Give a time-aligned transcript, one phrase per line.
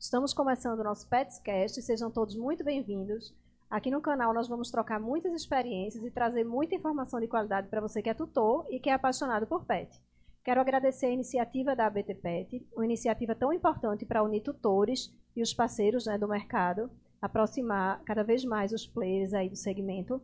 [0.00, 3.34] Estamos começando o nosso Petscast, sejam todos muito bem-vindos.
[3.68, 7.82] Aqui no canal nós vamos trocar muitas experiências e trazer muita informação de qualidade para
[7.82, 10.00] você que é tutor e que é apaixonado por pet.
[10.42, 15.42] Quero agradecer a iniciativa da ABT Pet, uma iniciativa tão importante para unir tutores e
[15.42, 16.90] os parceiros né, do mercado,
[17.20, 20.14] aproximar cada vez mais os players aí do segmento.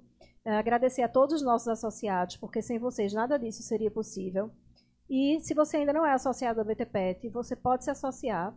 [0.42, 4.50] Uh, agradecer a todos os nossos associados, porque sem vocês nada disso seria possível.
[5.08, 8.56] E se você ainda não é associado à BTPET, você pode se associar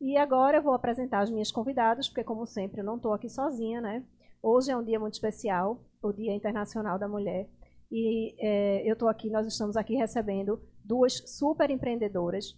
[0.00, 3.28] E agora eu vou apresentar as minhas convidadas, porque como sempre eu não estou aqui
[3.28, 4.02] sozinha, né?
[4.42, 7.46] Hoje é um dia muito especial, o Dia Internacional da Mulher.
[7.92, 12.56] E é, eu estou aqui, nós estamos aqui recebendo duas super empreendedoras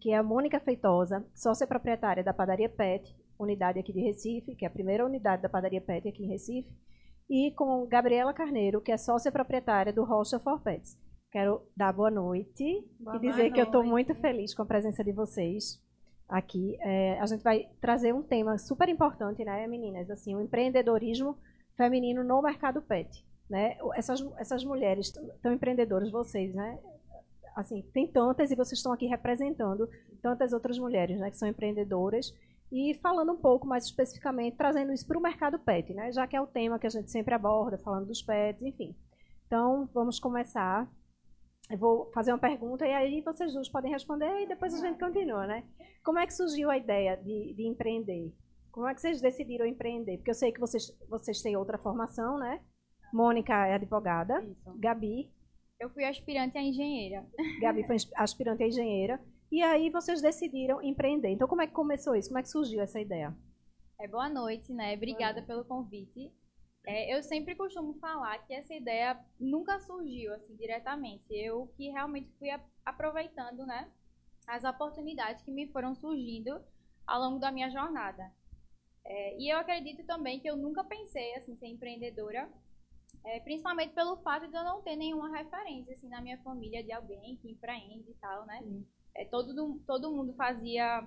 [0.00, 4.64] que é a Mônica Feitosa, sócia proprietária da Padaria Pet, unidade aqui de Recife, que
[4.64, 6.72] é a primeira unidade da Padaria Pet aqui em Recife,
[7.28, 10.98] e com Gabriela Carneiro, que é sócia proprietária do Rocha for Pets.
[11.30, 13.54] Quero dar boa noite boa e dizer noite.
[13.54, 15.78] que eu estou muito feliz com a presença de vocês
[16.26, 16.76] aqui.
[16.80, 20.10] É, a gente vai trazer um tema super importante, né, meninas?
[20.10, 21.36] Assim, o empreendedorismo
[21.76, 23.24] feminino no mercado pet.
[23.48, 23.76] Né?
[23.94, 26.78] Essas, essas mulheres tão empreendedoras, vocês, né?
[27.58, 29.88] Assim, tem tantas e vocês estão aqui representando
[30.22, 32.32] tantas outras mulheres, né, que são empreendedoras
[32.70, 36.36] e falando um pouco mais especificamente, trazendo isso para o mercado pet, né, já que
[36.36, 38.94] é o tema que a gente sempre aborda, falando dos pets, enfim.
[39.46, 40.88] Então, vamos começar.
[41.68, 44.98] Eu vou fazer uma pergunta e aí vocês dois podem responder e depois a gente
[44.98, 45.64] continua, né?
[46.04, 48.32] Como é que surgiu a ideia de, de empreender?
[48.70, 50.18] Como é que vocês decidiram empreender?
[50.18, 52.60] Porque eu sei que vocês, vocês têm outra formação, né?
[53.12, 54.78] Mônica é advogada, Isso.
[54.78, 55.30] Gabi
[55.80, 57.24] eu fui aspirante a engenheira.
[57.60, 59.20] Gabi foi aspirante a engenheira.
[59.50, 61.30] E aí vocês decidiram empreender.
[61.30, 62.28] Então, como é que começou isso?
[62.28, 63.34] Como é que surgiu essa ideia?
[64.00, 64.94] É, boa noite, né?
[64.94, 66.32] Obrigada pelo convite.
[66.86, 71.26] É, eu sempre costumo falar que essa ideia nunca surgiu assim diretamente.
[71.30, 72.48] Eu que realmente fui
[72.84, 73.90] aproveitando, né,
[74.46, 76.60] as oportunidades que me foram surgindo
[77.06, 78.30] ao longo da minha jornada.
[79.04, 82.48] É, e eu acredito também que eu nunca pensei assim ser empreendedora
[83.24, 86.92] é, principalmente pelo fato de eu não ter nenhuma referência, assim, na minha família de
[86.92, 88.62] alguém que empreende e tal, né?
[89.14, 91.06] É, todo, todo mundo fazia,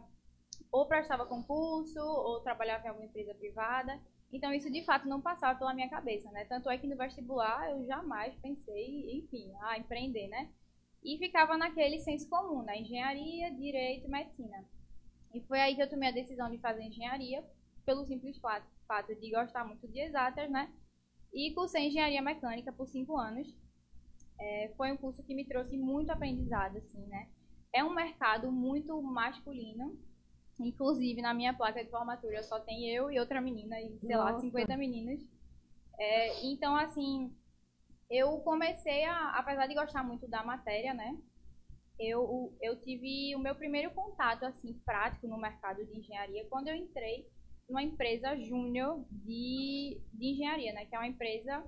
[0.71, 3.99] ou prestava concurso, ou trabalhava em alguma empresa privada.
[4.31, 6.45] Então, isso de fato não passava pela minha cabeça, né?
[6.45, 10.49] Tanto é que no vestibular eu jamais pensei, enfim, a empreender, né?
[11.03, 12.79] E ficava naquele senso comum, né?
[12.79, 14.63] Engenharia, direito e medicina.
[15.33, 17.43] E foi aí que eu tomei a decisão de fazer engenharia,
[17.85, 20.71] pelo simples fato, fato de gostar muito de exatas, né?
[21.33, 23.47] E cursei engenharia mecânica por cinco anos.
[24.39, 27.29] É, foi um curso que me trouxe muito aprendizado, assim, né?
[27.73, 29.97] É um mercado muito masculino.
[30.59, 34.33] Inclusive, na minha placa de formatura só tem eu e outra menina, e sei Nossa.
[34.33, 35.21] lá, 50 meninos.
[35.97, 37.33] É, então, assim,
[38.09, 41.17] eu comecei a, apesar de gostar muito da matéria, né?
[41.99, 46.75] Eu, eu tive o meu primeiro contato, assim, prático no mercado de engenharia quando eu
[46.75, 47.29] entrei
[47.67, 50.85] numa empresa júnior de, de engenharia, né?
[50.85, 51.63] Que é uma empresa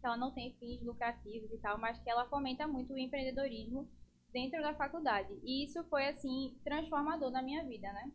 [0.00, 3.88] que ela não tem fins lucrativos e tal, mas que ela fomenta muito o empreendedorismo
[4.32, 5.32] dentro da faculdade.
[5.42, 8.12] E isso foi, assim, transformador na minha vida, né?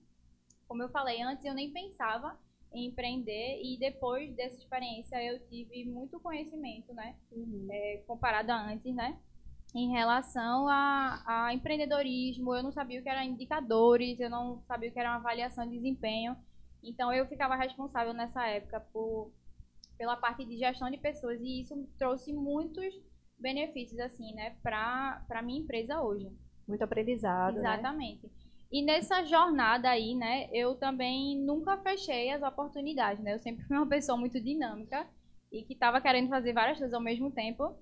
[0.68, 2.38] Como eu falei antes, eu nem pensava
[2.74, 7.16] em empreender e depois dessa experiência eu tive muito conhecimento, né?
[7.32, 7.68] Uhum.
[7.70, 9.20] É, comparado a antes, né?
[9.76, 14.90] Em relação a, a empreendedorismo, eu não sabia o que eram indicadores, eu não sabia
[14.90, 16.36] o que era uma avaliação de desempenho.
[16.84, 19.32] Então eu ficava responsável nessa época por
[19.98, 22.94] pela parte de gestão de pessoas e isso trouxe muitos
[23.40, 26.32] benefícios assim, né, para para minha empresa hoje.
[26.68, 27.74] Muito aprendizado, né?
[27.74, 28.24] Exatamente.
[28.24, 28.32] Né?
[28.72, 33.36] E nessa jornada aí, né, eu também nunca fechei as oportunidades, né?
[33.36, 35.08] Eu sempre fui uma pessoa muito dinâmica
[35.52, 37.76] e que estava querendo fazer várias coisas ao mesmo tempo.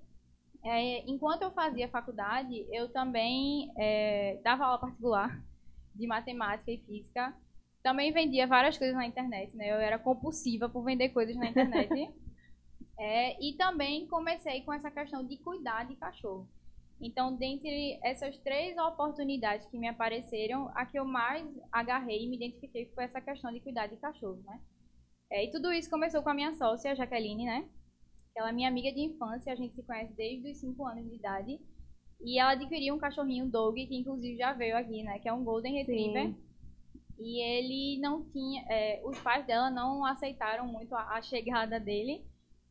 [0.63, 5.41] É, enquanto eu fazia faculdade, eu também é, dava aula particular
[5.95, 7.33] de matemática e física
[7.83, 9.71] também vendia várias coisas na internet, né?
[9.71, 11.89] Eu era compulsiva por vender coisas na internet.
[12.97, 16.47] é, e também comecei com essa questão de cuidar de cachorro.
[17.01, 22.35] Então, dentre essas três oportunidades que me apareceram, a que eu mais agarrei e me
[22.35, 24.61] identifiquei foi essa questão de cuidar de cachorro, né?
[25.31, 27.67] É, e tudo isso começou com a minha sócia, a Jaqueline, né?
[28.37, 31.15] Ela é minha amiga de infância, a gente se conhece desde os 5 anos de
[31.15, 31.59] idade.
[32.23, 35.17] E ela adquiriu um cachorrinho dog, que inclusive já veio aqui, né?
[35.17, 36.27] Que é um Golden Retriever.
[36.27, 36.50] Sim.
[37.23, 38.65] E ele não tinha.
[38.67, 42.25] É, os pais dela não aceitaram muito a, a chegada dele.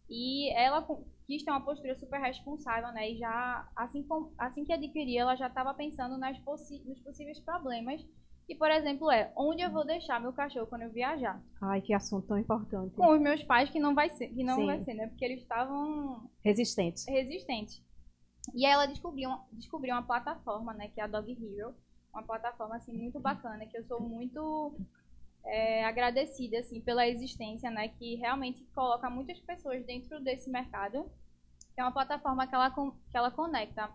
[0.09, 0.85] E ela
[1.27, 3.13] quis ter uma postura super responsável, né?
[3.13, 4.05] E já, assim,
[4.37, 8.05] assim que adquirir, ela já estava pensando nas possi nos possíveis problemas.
[8.45, 11.41] Que, por exemplo, é onde eu vou deixar meu cachorro quando eu viajar.
[11.63, 12.97] Ai, que assunto tão importante.
[12.97, 14.67] Com os meus pais, que não vai ser, que não Sim.
[14.67, 15.07] vai ser, né?
[15.07, 17.07] Porque eles estavam resistentes.
[17.07, 17.81] Resistentes.
[18.53, 20.89] E aí ela descobriu, descobriu uma plataforma, né?
[20.89, 21.73] Que é a Dog Hero.
[22.13, 24.75] Uma plataforma, assim, muito bacana, que eu sou muito
[25.45, 31.11] é, agradecida assim pela existência, né, que realmente coloca muitas pessoas dentro desse mercado.
[31.77, 33.91] É uma plataforma que ela, que ela conecta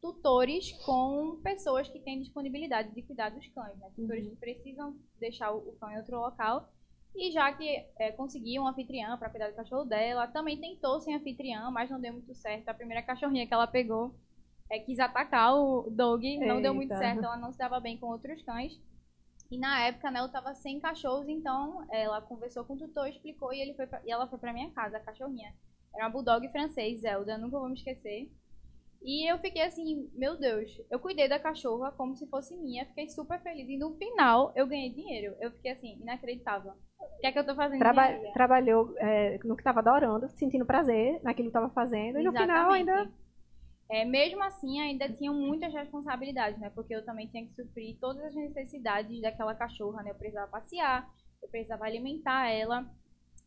[0.00, 3.90] tutores com pessoas que têm disponibilidade de cuidar dos cães, né?
[3.94, 4.30] tutores uhum.
[4.30, 6.72] que precisam deixar o, cão em outro local.
[7.14, 11.14] E já que é, conseguiu um anfitriã para cuidar do cachorro dela, também tentou sem
[11.14, 12.68] anfitriã, mas não deu muito certo.
[12.68, 14.14] A primeira cachorrinha que ela pegou
[14.70, 18.06] é, quis atacar o dog, não deu muito certo, ela não se dava bem com
[18.06, 18.80] outros cães.
[19.50, 23.52] E na época, né, eu tava sem cachorros, então ela conversou com o tutor, explicou
[23.52, 25.54] e, ele foi pra, e ela foi pra minha casa, a cachorrinha.
[25.94, 28.28] Era uma bulldog francês, Zelda, nunca vou me esquecer.
[29.02, 33.08] E eu fiquei assim, meu Deus, eu cuidei da cachorra como se fosse minha, fiquei
[33.08, 33.68] super feliz.
[33.68, 35.36] E no final eu ganhei dinheiro.
[35.40, 36.72] Eu fiquei assim, inacreditável.
[36.98, 37.78] O que é que eu tô fazendo?
[37.78, 42.18] Traba trabalhou é, no que tava adorando, sentindo prazer naquilo que tava fazendo.
[42.18, 42.20] Exatamente.
[42.20, 43.10] E no final ainda
[43.88, 46.70] é, mesmo assim, ainda tinham muitas responsabilidades, né?
[46.70, 50.10] Porque eu também tinha que suprir todas as necessidades daquela cachorra, né?
[50.10, 51.08] Eu precisava passear,
[51.42, 52.90] eu precisava alimentar ela.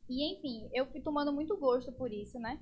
[0.10, 2.60] E, enfim, eu fui tomando muito gosto por isso, né?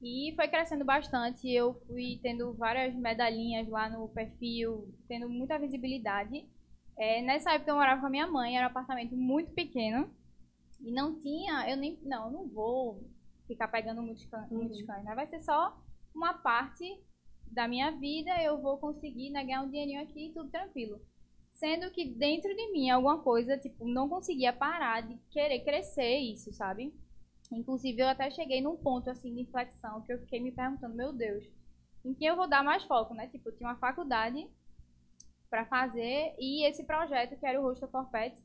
[0.00, 6.46] E foi crescendo bastante, eu fui tendo várias medalhinhas lá no perfil, tendo muita visibilidade.
[6.98, 10.08] É, nessa época eu morava com a minha mãe, era um apartamento muito pequeno.
[10.80, 13.02] E não tinha, eu nem, não, eu não vou
[13.48, 15.14] ficar pegando muitos cães, muitos cães né?
[15.14, 15.76] Vai ser só
[16.14, 16.84] uma parte
[17.50, 21.00] da minha vida, eu vou conseguir né, ganhar um dinheirinho aqui e tudo tranquilo.
[21.52, 26.52] Sendo que dentro de mim alguma coisa, tipo, não conseguia parar de querer crescer isso,
[26.52, 26.92] sabe?
[27.50, 31.12] Inclusive, eu até cheguei num ponto, assim, de inflexão, que eu fiquei me perguntando, meu
[31.12, 31.44] Deus,
[32.04, 33.28] em que eu vou dar mais foco, né?
[33.28, 34.46] Tipo, eu tinha uma faculdade
[35.48, 38.44] para fazer e esse projeto, que era o Rosto for Pets,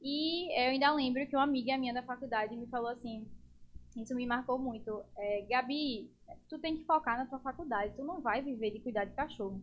[0.00, 3.28] e eu ainda lembro que uma amiga minha da faculdade me falou assim,
[3.96, 5.02] isso me marcou muito.
[5.16, 6.10] É, Gabi,
[6.48, 9.62] tu tem que focar na tua faculdade, tu não vai viver de cuidar de cachorro.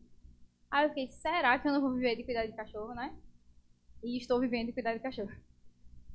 [0.69, 3.15] Aí eu fiquei, será que eu não vou viver de cuidar de cachorro, né?
[4.03, 5.31] E estou vivendo de cuidar de cachorro.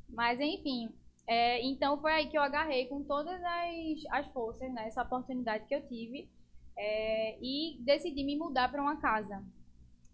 [0.09, 0.93] Mas enfim,
[1.27, 4.87] é, então foi aí que eu agarrei com todas as, as forças, né?
[4.87, 6.31] Essa oportunidade que eu tive.
[6.77, 9.43] É, e decidi me mudar para uma casa.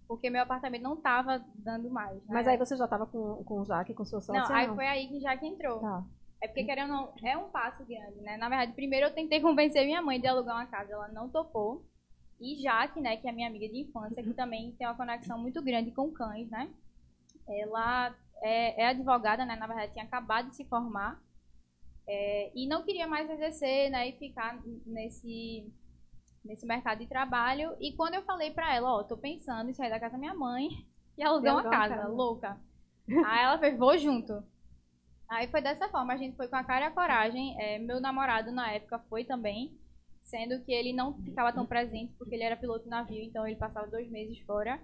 [0.09, 2.17] Porque meu apartamento não estava dando mais.
[2.17, 2.29] Né?
[2.31, 4.43] Mas aí você já estava com, com o Jaque, com o seu sócio?
[4.43, 4.75] Não, aí não?
[4.75, 5.81] foi aí que o Jaque entrou.
[5.81, 6.05] Tá.
[6.41, 8.37] É porque, querendo não, é um passo grande, né?
[8.37, 11.85] Na verdade, primeiro eu tentei convencer minha mãe de alugar uma casa, ela não topou.
[12.41, 15.61] E Jaque, né, que é minha amiga de infância, que também tem uma conexão muito
[15.61, 16.71] grande com cães, né?
[17.49, 19.57] Ela é, é advogada, né?
[19.57, 21.21] Na verdade, tinha acabado de se formar.
[22.07, 24.09] É, e não queria mais exercer, né?
[24.09, 24.57] E ficar
[24.87, 25.67] nesse,
[26.45, 27.77] nesse mercado de trabalho.
[27.81, 30.35] E quando eu falei pra ela, ó, tô pensando em sair da casa da minha
[30.35, 30.69] mãe
[31.19, 32.61] e alugar uma casa, casa, louca.
[33.27, 34.45] Aí ela fez, vou junto.
[35.29, 37.55] Aí foi dessa forma, a gente foi com a cara e a coragem.
[37.61, 39.79] É, meu namorado na época foi também,
[40.23, 43.57] sendo que ele não ficava tão presente porque ele era piloto de navio, então ele
[43.57, 44.81] passava dois meses fora.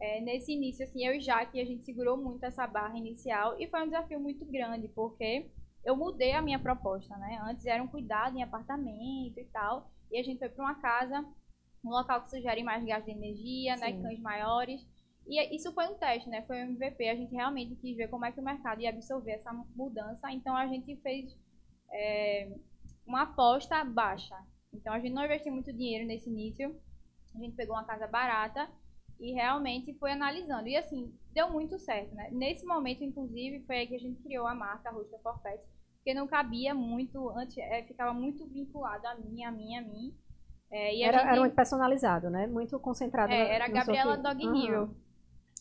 [0.00, 3.68] É, nesse início, assim, eu e Jaque, a gente segurou muito essa barra inicial e
[3.68, 5.50] foi um desafio muito grande, porque
[5.84, 7.40] eu mudei a minha proposta, né?
[7.44, 11.24] Antes era um cuidado em apartamento e tal, e a gente foi para uma casa,
[11.84, 13.92] um local que sugere mais gás de energia, né?
[14.00, 14.80] Cães maiores.
[15.26, 16.42] E isso foi um teste, né?
[16.42, 17.08] Foi um MVP.
[17.08, 20.30] A gente realmente quis ver como é que o mercado ia absorver essa mudança.
[20.30, 21.36] Então a gente fez
[21.90, 22.50] é,
[23.06, 24.36] uma aposta baixa.
[24.72, 26.74] Então a gente não investiu muito dinheiro nesse início.
[27.34, 28.68] A gente pegou uma casa barata
[29.20, 30.66] e realmente foi analisando.
[30.68, 32.28] E assim, deu muito certo, né?
[32.32, 35.64] Nesse momento, inclusive, foi aí que a gente criou a marca Rusta for Pets,
[35.96, 40.14] porque não cabia muito, antes é, ficava muito vinculado a mim, a mim, a mim.
[40.70, 42.46] É, era, gente, era muito personalizado, né?
[42.46, 43.32] Muito concentrado.
[43.32, 44.66] É, era a Gabriela Dog uhum.
[44.66, 44.96] Hero.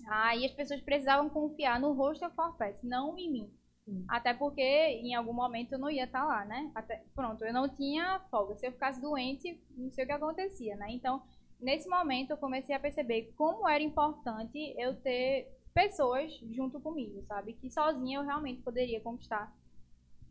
[0.07, 3.49] Aí as pessoas precisavam confiar no rosto for Pets, não em mim.
[3.87, 4.05] Hum.
[4.07, 6.71] Até porque em algum momento eu não ia estar lá, né?
[6.75, 8.55] Até, pronto, eu não tinha folga.
[8.55, 10.87] Se eu ficasse doente, não sei o que acontecia, né?
[10.91, 11.21] Então,
[11.59, 17.53] nesse momento eu comecei a perceber como era importante eu ter pessoas junto comigo, sabe?
[17.53, 19.53] Que sozinha eu realmente poderia conquistar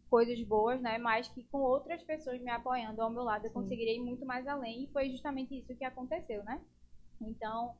[0.08, 0.98] coisas boas, né?
[0.98, 4.46] Mas que com outras pessoas me apoiando ao meu lado eu conseguirei ir muito mais
[4.46, 4.84] além.
[4.84, 6.60] E foi justamente isso que aconteceu, né?
[7.20, 7.74] Então,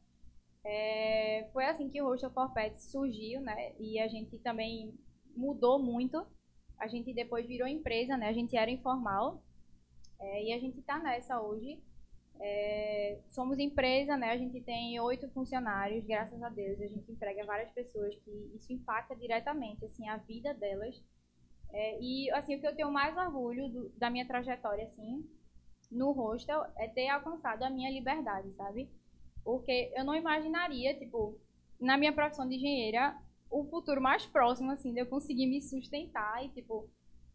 [0.65, 3.73] é, foi assim que o Hostel for Pets surgiu, né?
[3.79, 4.95] E a gente também
[5.35, 6.27] mudou muito.
[6.79, 8.29] A gente depois virou empresa, né?
[8.29, 9.43] A gente era informal.
[10.19, 11.83] É, e a gente está nessa hoje.
[12.43, 14.31] É, somos empresa, né?
[14.31, 16.81] A gente tem oito funcionários, graças a Deus.
[16.81, 21.03] A gente emprega várias pessoas que isso impacta diretamente, assim, a vida delas.
[21.73, 25.25] É, e, assim, o que eu tenho mais orgulho do, da minha trajetória, assim,
[25.91, 28.91] no hostel é ter alcançado a minha liberdade, sabe?
[29.45, 31.39] Porque eu não imaginaria, tipo,
[31.81, 33.17] na minha profissão de engenheira,
[33.51, 36.89] o futuro mais próximo, assim, de eu conseguir me sustentar e, tipo,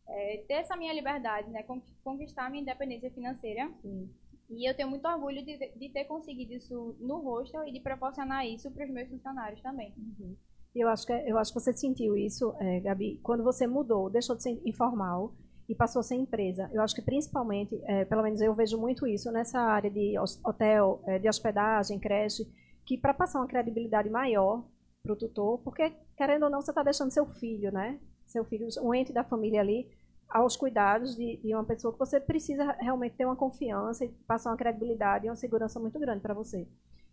[0.07, 1.65] é, ter essa minha liberdade, né?
[2.03, 3.71] Conquistar a minha independência financeira.
[3.81, 4.09] Sim.
[4.49, 8.45] E eu tenho muito orgulho de, de ter conseguido isso no hostel e de proporcionar
[8.45, 9.93] isso para os meus funcionários também.
[9.97, 10.35] Uhum.
[10.75, 14.35] Eu acho que eu acho que você sentiu isso, é, Gabi, quando você mudou, deixou
[14.35, 15.33] de ser informal
[15.67, 16.69] e passou a ser empresa.
[16.73, 21.01] Eu acho que principalmente, é, pelo menos eu vejo muito isso nessa área de hotel,
[21.05, 22.45] é, de hospedagem, creche,
[22.85, 24.63] que para passar uma credibilidade maior
[25.03, 27.99] para o tutor, porque querendo ou não você está deixando seu filho, né?
[28.25, 29.87] Seu filho, um ente da família ali,
[30.29, 34.49] aos cuidados de, de, uma pessoa que você precisa realmente ter uma confiança e passar
[34.49, 36.67] uma credibilidade e uma segurança muito grande para você.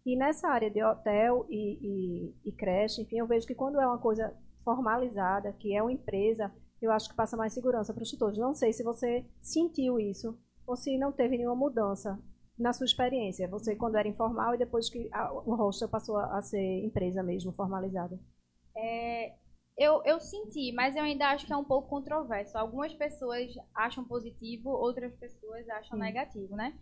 [0.04, 3.87] E nessa área de hotel e, e, e, creche, enfim, eu vejo que quando é
[3.87, 6.50] uma coisa formalizada, que é uma empresa,
[6.86, 8.38] eu acho que passa mais segurança para os tutores.
[8.38, 12.18] Não sei se você sentiu isso ou se não teve nenhuma mudança
[12.58, 13.48] na sua experiência.
[13.48, 17.22] Você quando era informal e depois que a, o hostel passou a, a ser empresa
[17.22, 18.18] mesmo, formalizada.
[18.76, 19.34] É,
[19.76, 22.56] eu, eu senti, mas eu ainda acho que é um pouco controverso.
[22.56, 26.04] Algumas pessoas acham positivo, outras pessoas acham Sim.
[26.04, 26.74] negativo, né?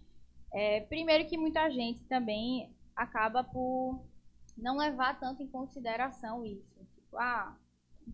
[0.52, 4.04] É, primeiro que muita gente também acaba por
[4.56, 6.78] não levar tanto em consideração isso.
[6.94, 7.56] Tipo, ah,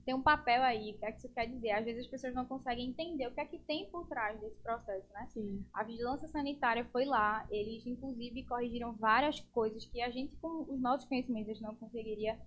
[0.05, 1.71] tem um papel aí, o que é que isso quer dizer?
[1.71, 4.61] Às vezes as pessoas não conseguem entender o que é que tem por trás desse
[4.63, 5.27] processo, né?
[5.31, 5.65] Sim.
[5.73, 10.81] A vigilância sanitária foi lá, eles inclusive corrigiram várias coisas que a gente, com os
[10.81, 12.39] nossos conhecimentos, não conseguiria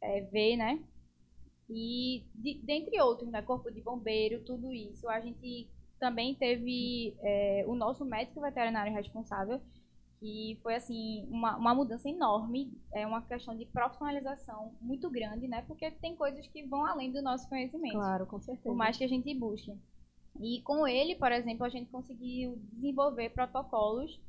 [0.00, 0.82] é, ver, né?
[1.68, 5.68] E de, dentre outros, né, corpo de bombeiro, tudo isso, a gente
[6.00, 9.60] também teve é, o nosso médico veterinário responsável,
[10.18, 15.62] que foi assim uma, uma mudança enorme, é uma questão de profissionalização muito grande, né?
[15.66, 17.94] Porque tem coisas que vão além do nosso conhecimento.
[17.94, 18.68] Claro, com certeza.
[18.68, 19.76] Por mais que a gente busque.
[20.40, 24.20] E com ele, por exemplo, a gente conseguiu desenvolver protocolos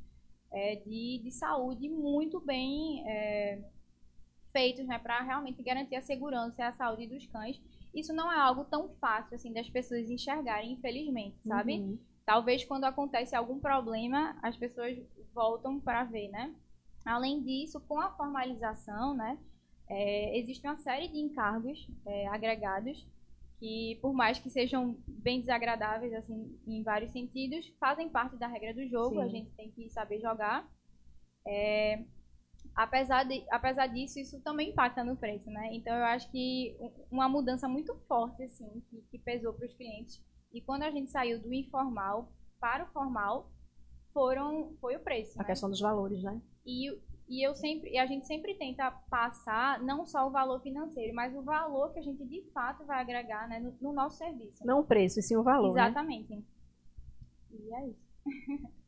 [0.52, 3.62] é, de, de saúde muito bem é,
[4.52, 7.60] feitos né, para realmente garantir a segurança e a saúde dos cães.
[7.94, 11.80] Isso não é algo tão fácil assim das pessoas enxergarem, infelizmente, sabe?
[11.80, 11.98] Uhum.
[12.30, 14.96] Talvez quando acontece algum problema, as pessoas
[15.34, 16.54] voltam para ver, né?
[17.04, 19.36] Além disso, com a formalização, né,
[19.88, 23.04] é, existe uma série de encargos é, agregados
[23.58, 28.74] que, por mais que sejam bem desagradáveis, assim, em vários sentidos, fazem parte da regra
[28.74, 29.16] do jogo.
[29.16, 29.22] Sim.
[29.22, 30.70] A gente tem que saber jogar.
[31.44, 32.04] É,
[32.76, 35.70] apesar, de, apesar disso, isso também impacta no preço, né?
[35.72, 36.76] Então, eu acho que
[37.10, 40.22] uma mudança muito forte, assim, que, que pesou para os clientes.
[40.52, 43.50] E quando a gente saiu do informal para o formal,
[44.12, 45.38] foram, foi o preço.
[45.38, 45.46] A né?
[45.46, 46.40] questão dos valores, né?
[46.66, 46.90] E,
[47.28, 51.34] e eu sempre, e a gente sempre tenta passar não só o valor financeiro, mas
[51.34, 54.66] o valor que a gente de fato vai agregar né, no, no nosso serviço.
[54.66, 55.74] Não o preço, e sim o valor.
[55.74, 55.82] Né?
[55.82, 56.34] Exatamente.
[56.34, 56.42] Né?
[57.52, 58.10] E é isso.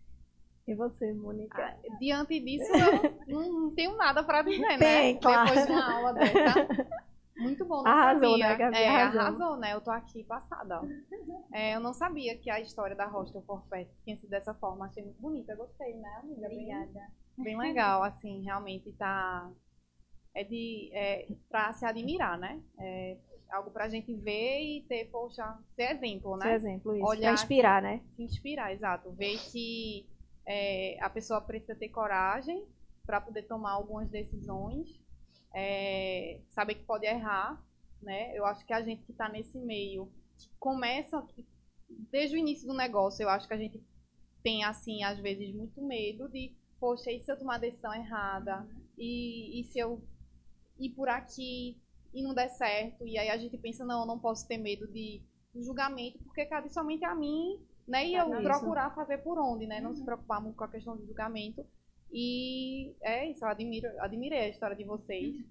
[0.64, 1.60] E você, Mônica?
[1.60, 2.70] Ah, diante disso,
[3.26, 4.78] eu não, tenho nada para dizer, né?
[4.78, 5.48] Tem, claro.
[5.48, 7.02] Depois de uma aula dessa.
[7.42, 8.48] Muito bom, não arrasou, sabia.
[8.48, 8.76] Né, Gabi?
[8.76, 9.20] É, arrasou.
[9.20, 9.74] arrasou, né?
[9.74, 10.80] Eu tô aqui passada.
[11.52, 14.86] É, eu não sabia que a história da Hostel for Pet tinha sido dessa forma.
[14.86, 16.46] Achei muito bonita, gostei, né, amiga?
[16.46, 16.92] Obrigada.
[17.36, 19.50] Bem, bem legal, assim, realmente tá...
[20.34, 20.90] É de...
[20.94, 22.62] É, pra se admirar, né?
[22.78, 23.18] É
[23.52, 26.46] algo pra gente ver e ter, poxa, ser exemplo, né?
[26.46, 27.04] Ser exemplo, isso.
[27.04, 28.00] Olhar pra inspirar, né?
[28.16, 29.12] Se inspirar, exato.
[29.12, 30.06] Ver que
[30.46, 32.66] é, a pessoa precisa ter coragem
[33.04, 34.88] para poder tomar algumas decisões,
[35.54, 37.62] é, saber que pode errar,
[38.00, 38.36] né?
[38.36, 40.10] Eu acho que a gente que está nesse meio
[40.58, 41.24] começa
[42.10, 43.22] desde o início do negócio.
[43.22, 43.82] Eu acho que a gente
[44.42, 48.66] tem assim às vezes muito medo de, poxa, e se eu tomar a decisão errada?
[48.98, 50.02] E, e se eu
[50.78, 51.80] ir por aqui
[52.12, 53.06] e não der certo?
[53.06, 55.22] E aí a gente pensa, não, eu não posso ter medo de
[55.54, 58.06] julgamento, porque cabe somente a mim né?
[58.06, 59.80] E eu procurar fazer por onde, né?
[59.80, 59.96] Não uhum.
[59.96, 61.66] se preocupar muito com a questão do julgamento.
[62.12, 65.34] E é isso, eu admiro, admirei a história de vocês.
[65.34, 65.44] Uhum.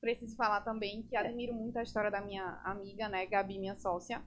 [0.00, 4.22] Preciso falar também que admiro muito a história da minha amiga, né, Gabi, minha sócia.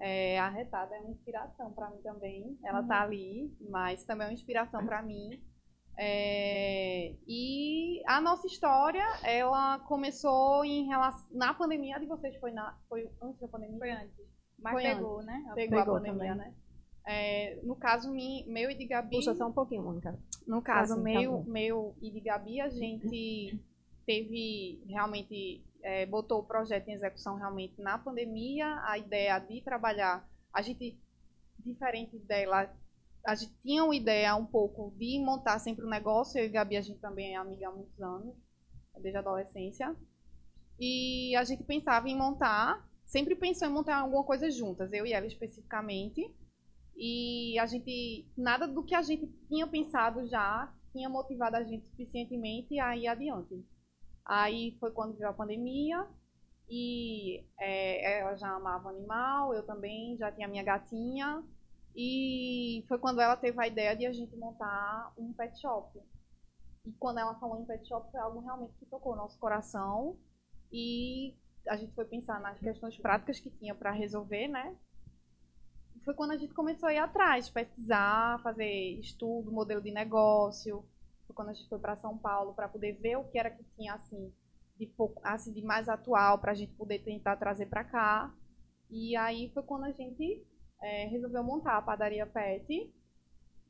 [0.00, 2.58] É, a retada é uma inspiração para mim também.
[2.62, 2.88] Ela tá uhum.
[2.88, 5.42] tá ali, mas também é uma inspiração para mim.
[6.00, 11.96] É, e a nossa história, ela começou em relação na pandemia.
[11.96, 13.78] A de vocês foi na foi antes da pandemia?
[13.78, 14.28] Foi antes.
[14.60, 15.42] Mas Foi pegou, né?
[15.54, 16.48] Pegou, Pegou a pandemia, também.
[16.48, 16.54] né?
[17.10, 20.18] É, no caso mi- meu e de Gabi, Puxa só um pouquinho, Mônica.
[20.46, 21.44] no caso Ah, sim, tá meu, bom.
[21.50, 23.58] meu e de Gabi, a gente
[24.04, 28.66] teve realmente é, botou o projeto em execução realmente na pandemia.
[28.84, 30.98] A ideia de trabalhar, a gente
[31.58, 32.70] diferente dela,
[33.26, 36.38] a gente tinha uma ideia um pouco de montar sempre um negócio.
[36.38, 38.34] Eu e Gabi a gente também é amiga há muitos anos,
[39.00, 39.96] desde a adolescência.
[40.78, 45.12] E a gente pensava em montar, sempre pensou em montar alguma coisa juntas, eu e
[45.14, 46.30] ela especificamente.
[47.00, 51.86] E a gente, nada do que a gente tinha pensado já tinha motivado a gente
[51.90, 53.64] suficientemente a ir adiante.
[54.26, 56.04] Aí foi quando veio a pandemia
[56.68, 61.44] e é, ela já amava animal, eu também já tinha minha gatinha.
[61.94, 66.00] E foi quando ela teve a ideia de a gente montar um pet shop.
[66.84, 70.18] E quando ela falou em pet shop foi algo realmente que tocou o nosso coração.
[70.72, 71.36] E
[71.68, 74.76] a gente foi pensar nas questões práticas que tinha para resolver, né?
[76.08, 80.82] Foi quando a gente começou a ir atrás, pesquisar, fazer estudo, modelo de negócio.
[81.26, 83.62] Foi quando a gente foi para São Paulo para poder ver o que era que
[83.76, 84.32] tinha assim
[84.78, 88.34] de pouco, assim de mais atual para a gente poder tentar trazer para cá.
[88.88, 90.42] E aí foi quando a gente
[90.80, 92.90] é, resolveu montar a padaria Pet.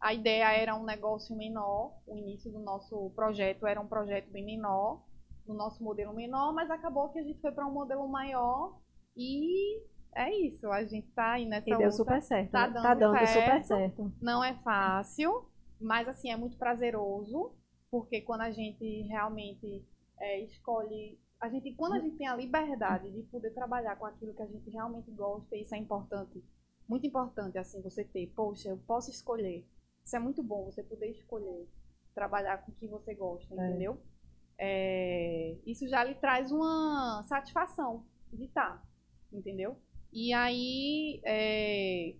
[0.01, 4.45] A ideia era um negócio menor, o início do nosso projeto era um projeto bem
[4.45, 5.03] menor,
[5.45, 8.79] no nosso modelo menor, mas acabou que a gente foi para um modelo maior
[9.17, 9.83] e
[10.15, 11.93] é isso, a gente tá aí nessa E deu luta.
[11.93, 12.51] super certo.
[12.51, 12.73] Tá né?
[12.75, 13.67] dando tá dando super certo.
[13.67, 14.13] certo.
[14.21, 15.45] Não é fácil,
[15.81, 17.53] mas assim, é muito prazeroso,
[17.91, 19.85] porque quando a gente realmente
[20.19, 21.19] é, escolhe.
[21.41, 24.47] A gente, quando a gente tem a liberdade de poder trabalhar com aquilo que a
[24.47, 26.43] gente realmente gosta, isso é importante.
[26.89, 29.65] Muito importante, assim, você ter, poxa, eu posso escolher.
[30.05, 31.69] Isso é muito bom, você poder escolher
[32.15, 33.69] trabalhar com o que você gosta, É.
[33.69, 34.01] entendeu?
[34.59, 38.83] É, isso já lhe traz uma satisfação de estar,
[39.33, 39.77] entendeu?
[40.13, 42.15] E aí, é,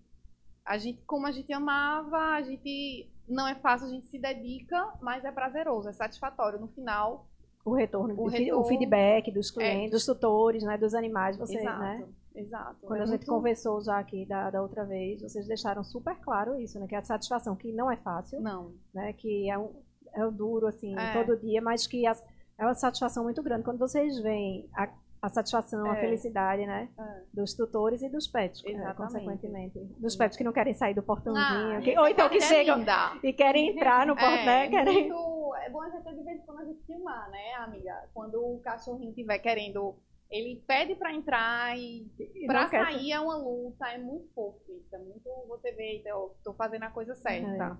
[0.65, 4.93] a gente, como a gente amava, a gente não é fácil, a gente se dedica,
[5.01, 6.59] mas é prazeroso, é satisfatório.
[6.59, 7.27] No final,
[7.65, 9.91] O retorno, O retorno- o feedback dos clientes, É.
[9.91, 12.07] dos tutores, né, dos animais, você, exato, né?
[12.33, 12.77] exato.
[12.81, 16.15] Quando É a gente muito- conversou já aqui da, da outra vez, vocês deixaram super
[16.19, 16.87] claro isso, né?
[16.87, 19.11] Que a satisfação que não é fácil, Não, né?
[19.13, 19.71] Que é, um,
[20.13, 21.13] é o duro, assim, É.
[21.13, 22.23] todo dia, mas que as-
[22.57, 23.63] é uma satisfação muito grande.
[23.65, 24.89] Quando vocês veem a,
[25.21, 26.01] a satisfação, a É.
[26.01, 26.89] felicidade, né?
[26.97, 27.21] É.
[27.33, 28.97] Dos tutores e dos pets, é, Exatamente.
[29.13, 29.79] consequentemente.
[29.97, 32.83] Dos pets que não querem sair do portãozinho, Ah, que- ou então que é chegam
[33.23, 34.65] e querem entrar no portão, né?
[34.65, 35.09] É, Querem...
[35.09, 38.09] muito, é bom a gente de vez em quando a gente filmar, né, amiga?
[38.13, 39.95] Quando o cachorrinho estiver querendo,
[40.31, 44.95] ele pede pra entrar e e quer- sair é uma luta, é muito fofo isso,
[44.95, 47.77] é muito, você vê, então, tô fazendo a coisa certa.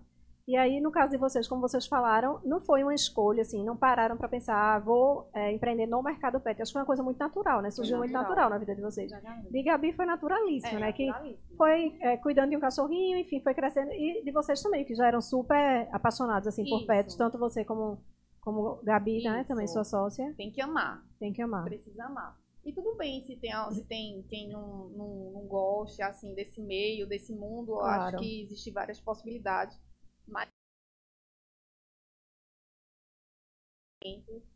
[0.50, 3.78] E aí, no caso de vocês, como vocês falaram, não foi uma escolha, assim, não
[3.78, 6.60] pararam para pensar, ah, vou é, empreender no mercado pet.
[6.60, 7.70] Acho que foi uma coisa muito natural, né?
[7.70, 8.50] Surgiu muito natural.
[8.50, 9.12] na vida de vocês.
[9.12, 9.52] Exatamente.
[9.52, 10.92] De Gabi foi naturalíssimo, É, né?
[10.92, 11.08] Que
[11.56, 13.92] foi é, cuidando de um cachorrinho, enfim, foi crescendo.
[13.92, 16.88] E de vocês também, que já eram super apaixonados, assim, por Isso.
[16.88, 17.16] pets.
[17.16, 18.04] Tanto você como,
[18.42, 19.42] como Gabi, né?
[19.42, 19.50] Isso.
[19.50, 20.34] Também sua sócia.
[20.36, 21.04] Tem que amar.
[21.20, 21.66] Tem que amar.
[21.66, 22.36] precisa amar.
[22.66, 27.08] E tudo bem se tem, se tem quem não, não, não goste assim desse meio,
[27.08, 28.02] desse mundo, Claro.
[28.02, 29.80] acho que existem várias possibilidades.
[30.30, 30.48] Mas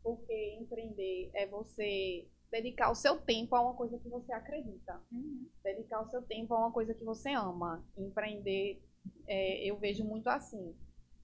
[0.02, 5.00] porque empreender é você dedicar o seu tempo a uma coisa que você acredita.
[5.12, 5.48] Uhum.
[5.62, 7.84] Dedicar o seu tempo a uma coisa que você ama.
[7.96, 8.80] Empreender,
[9.26, 10.74] é, eu vejo muito assim.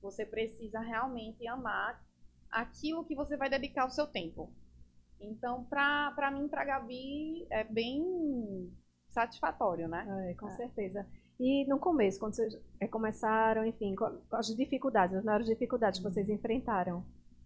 [0.02, 2.04] Você precisa realmente amar
[2.50, 4.52] aquilo que você vai dedicar o seu tempo.
[5.20, 8.72] Então, pra, pra mim, pra Gabi, é bem
[9.08, 10.30] satisfatório, né?
[10.30, 10.56] É, com É.
[10.56, 11.06] certeza.
[11.40, 13.96] E no começo, quando vocês é, começaram, enfim,
[14.31, 17.03] as dificuldades, as maiores dificuldades que vocês enfrentaram.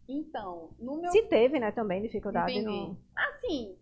[0.09, 2.97] Então, no meu Se teve, né, também dificuldade no...
[3.17, 3.77] assim,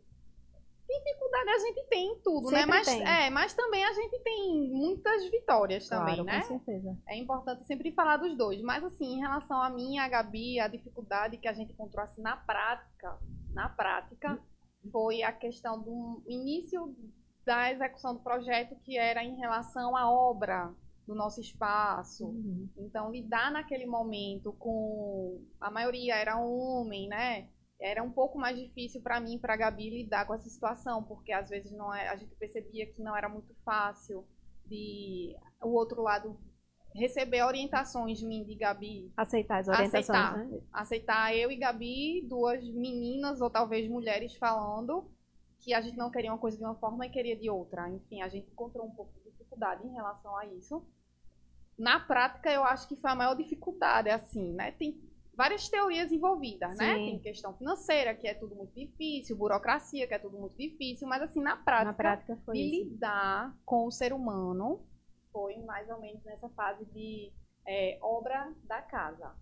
[0.87, 2.61] dificuldade a gente tem em tudo, né?
[2.61, 3.07] Sempre Mas, tem.
[3.07, 6.41] é, mas também a gente tem muitas vitórias também, Claro, né?
[6.43, 6.99] com certeza.
[7.09, 8.61] É importante sempre falar dos dois.
[8.63, 12.21] Mas, assim, em relação a mim a Gabi, a dificuldade que a gente encontrou assim,
[12.21, 13.19] na prática,
[13.53, 14.39] na prática,
[14.91, 16.95] foi a questão do início
[17.45, 20.73] da execução do projeto, que era em relação à obra
[21.07, 22.27] do nosso espaço.
[22.27, 22.69] Uhum.
[22.79, 25.45] Então, lidar naquele momento com.
[25.61, 27.49] A maioria era homem, né?
[27.81, 31.51] Era um pouco mais difícil para mim para Gabi lidar com essa situação, porque às
[31.51, 34.25] vezes não é, a gente percebia que não era muito fácil
[34.67, 36.39] de o outro lado
[36.95, 40.39] receber orientações de mim e de Gabi, Aceitar as orientações, Aceitar.
[40.39, 40.61] né?
[40.73, 45.11] aceitar eu e Gabi, duas meninas ou talvez mulheres falando
[45.63, 47.89] que a gente não queria uma coisa de uma forma e queria de outra.
[47.89, 50.85] Enfim, a gente encontrou um pouco de dificuldade em relação a isso.
[51.79, 54.73] Na prática, eu acho que foi a maior dificuldade, assim, né?
[54.73, 55.01] Tem
[55.35, 56.95] várias teorias envolvidas, né?
[56.97, 57.07] Sim.
[57.07, 61.23] Tem questão financeira, que é tudo muito difícil, burocracia, que é tudo muito difícil, mas
[61.23, 62.91] assim, na prática, Na prática foi de isso.
[62.91, 64.85] lidar com o ser humano
[65.33, 67.33] foi mais ou menos nessa fase de
[67.67, 69.33] é, obra da casa.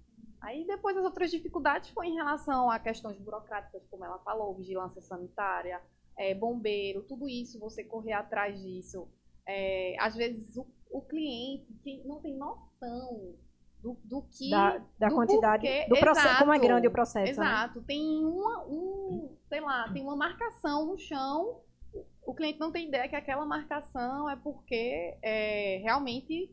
[0.41, 5.03] Aí depois as outras dificuldades foi em relação a questões burocráticas, como ela falou, vigilância
[5.03, 5.83] sanitária,
[6.21, 9.09] é, bombeiro, tudo isso, você correr atrás disso.
[9.47, 13.35] É, às vezes o, o cliente que não tem noção
[13.83, 17.25] do, do que Da, da do quantidade, porquê- do processo, como é grande o processo.
[17.41, 17.47] né?
[17.47, 17.83] Exato.
[17.83, 21.63] Tem uma, um, sei lá, tem uma marcação no chão.
[22.27, 26.51] O cliente não tem ideia que aquela marcação é porque é, realmente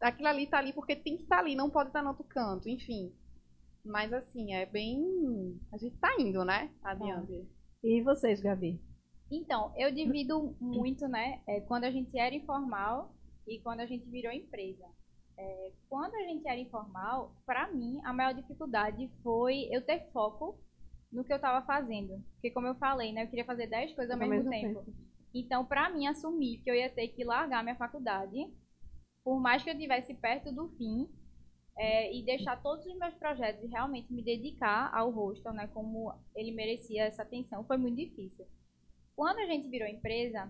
[0.00, 2.68] aquilo ali está ali porque tem que estar ali, não pode estar no outro canto,
[2.68, 3.12] enfim.
[3.84, 5.60] Mas assim, é bem.
[5.72, 6.70] A gente tá indo, né?
[6.84, 7.46] Adiante.
[7.82, 8.80] E vocês, Gabi?
[9.30, 11.42] Então, eu divido muito, né?
[11.46, 13.14] é, quando a gente era informal
[13.46, 14.86] e quando a gente virou empresa.
[15.36, 20.58] É, quando a gente era informal, para mim, a maior dificuldade foi eu ter foco
[21.12, 22.24] no que eu estava fazendo.
[22.32, 23.22] Porque, como eu falei, né?
[23.22, 24.92] Eu queria fazer 10 coisas ao, Ao mesmo, mesmo tempo.
[25.32, 28.52] Então, para mim, assumir que eu ia ter que largar minha faculdade,
[29.22, 31.08] por mais que eu estivesse perto do fim,
[31.76, 35.68] é, e deixar todos os meus projetos e realmente me dedicar ao hostel, né?
[35.68, 38.44] Como ele merecia essa atenção, foi muito difícil.
[39.18, 40.48] Quando a gente virou empresa,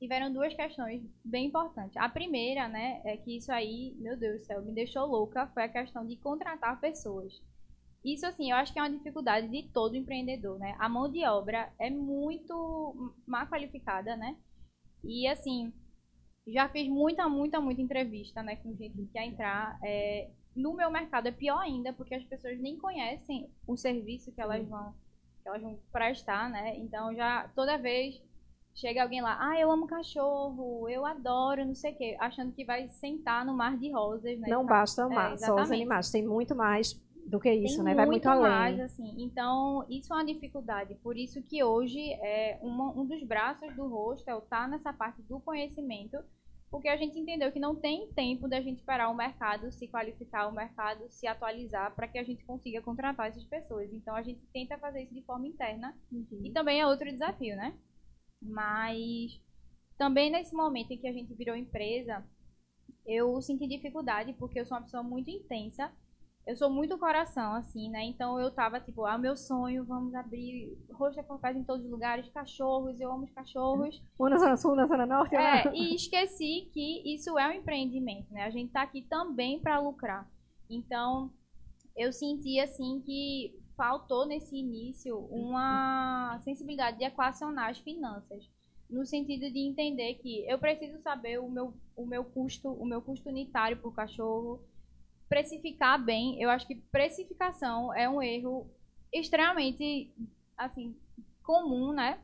[0.00, 1.96] tiveram duas questões bem importantes.
[1.96, 5.62] A primeira, né, é que isso aí, meu Deus do céu, me deixou louca, foi
[5.62, 7.40] a questão de contratar pessoas.
[8.04, 10.74] Isso, assim, eu acho que é uma dificuldade de todo empreendedor, né?
[10.80, 14.36] A mão de obra é muito má qualificada, né?
[15.04, 15.72] E, assim,
[16.48, 19.78] já fiz muita, muita, muita entrevista, né, com gente que quer entrar.
[19.84, 24.40] É, no meu mercado é pior ainda, porque as pessoas nem conhecem o serviço que
[24.40, 24.92] elas vão,
[25.44, 26.76] elas vão prestar, né?
[26.78, 28.20] Então, já, toda vez
[28.74, 32.64] chega alguém lá, ah, eu amo cachorro, eu adoro, não sei o quê, achando que
[32.64, 34.48] vai sentar no mar de rosas, né?
[34.48, 36.94] Não Ficar- basta amar É, só os animais, tem muito mais
[37.26, 37.94] do que isso, tem né?
[37.94, 38.42] Vai muito além.
[38.42, 39.14] mais, assim.
[39.22, 40.94] Então, isso é uma dificuldade.
[40.96, 45.38] Por isso que hoje é uma- um dos braços do hostel tá nessa parte do
[45.40, 46.18] conhecimento,
[46.74, 50.48] porque a gente entendeu que não tem tempo da gente esperar o mercado se qualificar,
[50.48, 53.92] o mercado se atualizar para que a gente consiga contratar essas pessoas.
[53.92, 55.96] Então, a gente tenta fazer isso de forma interna
[56.42, 57.78] e também é outro desafio, né?
[58.42, 59.40] Mas
[59.96, 62.26] também nesse momento em que a gente virou empresa,
[63.06, 65.92] eu senti dificuldade porque eu sou uma pessoa muito intensa.
[66.46, 68.04] Eu sou muito coração, assim, né?
[68.04, 71.90] Então eu tava tipo, ah, meu sonho, vamos abrir rosto por pés em todos os
[71.90, 74.02] lugares, cachorros, eu amo os cachorros.
[74.20, 75.62] Um na Zona Sul, na Zona Norte, né?
[75.62, 78.44] É, e esqueci que isso é um empreendimento, né?
[78.44, 80.28] A gente tá aqui também para lucrar.
[80.68, 81.30] Então,
[81.96, 88.48] eu senti assim que faltou nesse início uma sensibilidade de equacionar as finanças,
[88.88, 93.00] no sentido de entender que eu preciso saber o meu, o meu custo, o meu
[93.00, 94.60] custo unitário por cachorro,
[95.28, 96.40] precificar bem.
[96.42, 98.66] Eu acho que precificação é um erro
[99.12, 100.12] extremamente
[100.56, 100.96] assim
[101.42, 102.18] comum, né?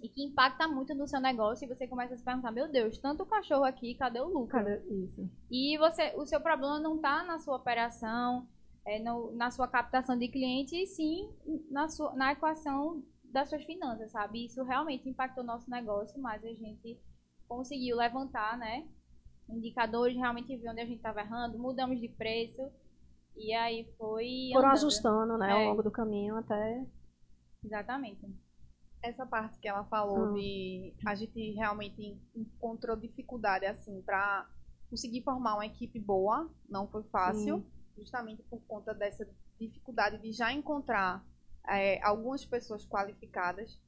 [0.00, 2.98] E que impacta muito no seu negócio e você começa a se perguntar, meu Deus,
[2.98, 4.46] tanto cachorro aqui, cadê o lucro?
[4.48, 5.28] Cadê isso?
[5.50, 8.46] E você, o seu problema não está na sua operação,
[8.86, 11.28] é, no- na sua captação de clientes, e sim
[11.70, 14.44] na, sua, na equação das suas finanças, sabe?
[14.44, 16.96] Isso realmente impactou o nosso negócio, mas a gente
[17.48, 18.86] conseguiu levantar, né?
[19.48, 22.70] Indicadores, realmente ver onde a gente estava errando, mudamos de preço,
[23.36, 24.50] e aí foi.
[24.52, 24.78] Foram andando.
[24.78, 25.66] ajustando, né, ao É.
[25.68, 26.84] longo do caminho até.
[27.64, 28.26] Exatamente.
[29.00, 30.32] essa parte que ela falou Ah.
[30.32, 34.44] de a gente realmente encontrou dificuldade assim para
[34.90, 37.64] conseguir formar uma equipe boa, não foi fácil,
[37.96, 39.24] justamente por conta dessa
[39.60, 41.24] dificuldade de já encontrar
[41.68, 43.78] é, algumas pessoas qualificadas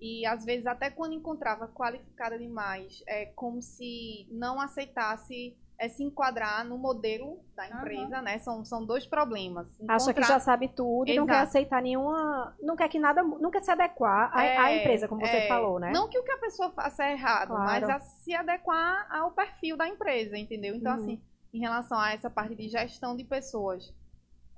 [0.00, 6.02] e às vezes até quando encontrava qualificada demais, é como se não aceitasse é, se
[6.02, 8.38] enquadrar no modelo da empresa, né?
[8.38, 9.66] São, são dois problemas.
[9.86, 12.56] Acha que Encontrar- já sabe tudo e não quer aceitar nenhuma.
[12.62, 13.22] Não quer que nada.
[13.22, 15.48] Não quer se adequar à, à É, empresa, como você é.
[15.48, 15.92] falou, né?
[15.92, 17.62] Não que o que a pessoa faça é errado, Claro.
[17.64, 20.74] mas a se adequar ao perfil da empresa, entendeu?
[20.74, 20.98] Então, Uhum.
[21.02, 23.92] assim, em relação a essa parte de gestão de pessoas,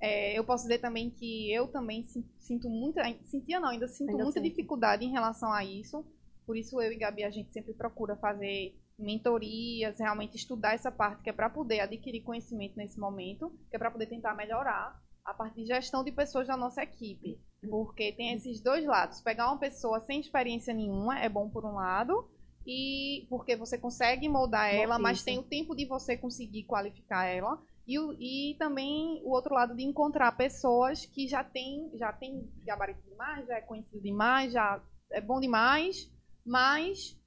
[0.01, 4.11] é, eu posso dizer também que eu também sin- sinto muita, sentia não, ainda sinto
[4.11, 4.51] Ainda muita sente.
[4.51, 6.05] dificuldade em relação a isso.
[6.47, 11.23] Por isso eu e Gabi a gente sempre procura fazer mentorias, realmente estudar essa parte
[11.23, 15.35] que é para poder adquirir conhecimento nesse momento, que é para poder tentar melhorar a
[15.35, 17.39] parte de gestão de pessoas da nossa equipe.
[17.69, 19.21] Porque tem esses dois lados.
[19.21, 22.29] Pegar uma pessoa sem experiência nenhuma é bom por um lado,
[22.67, 27.25] e porque você consegue moldar Bom, ela, mas tem o tempo de você conseguir qualificar
[27.25, 27.61] ela.
[27.89, 32.47] E, o- e também o outro lado de encontrar pessoas que já tem, já tem
[32.67, 36.13] gabarito demais, já é conhecido demais, já é bom demais,
[36.45, 37.19] mas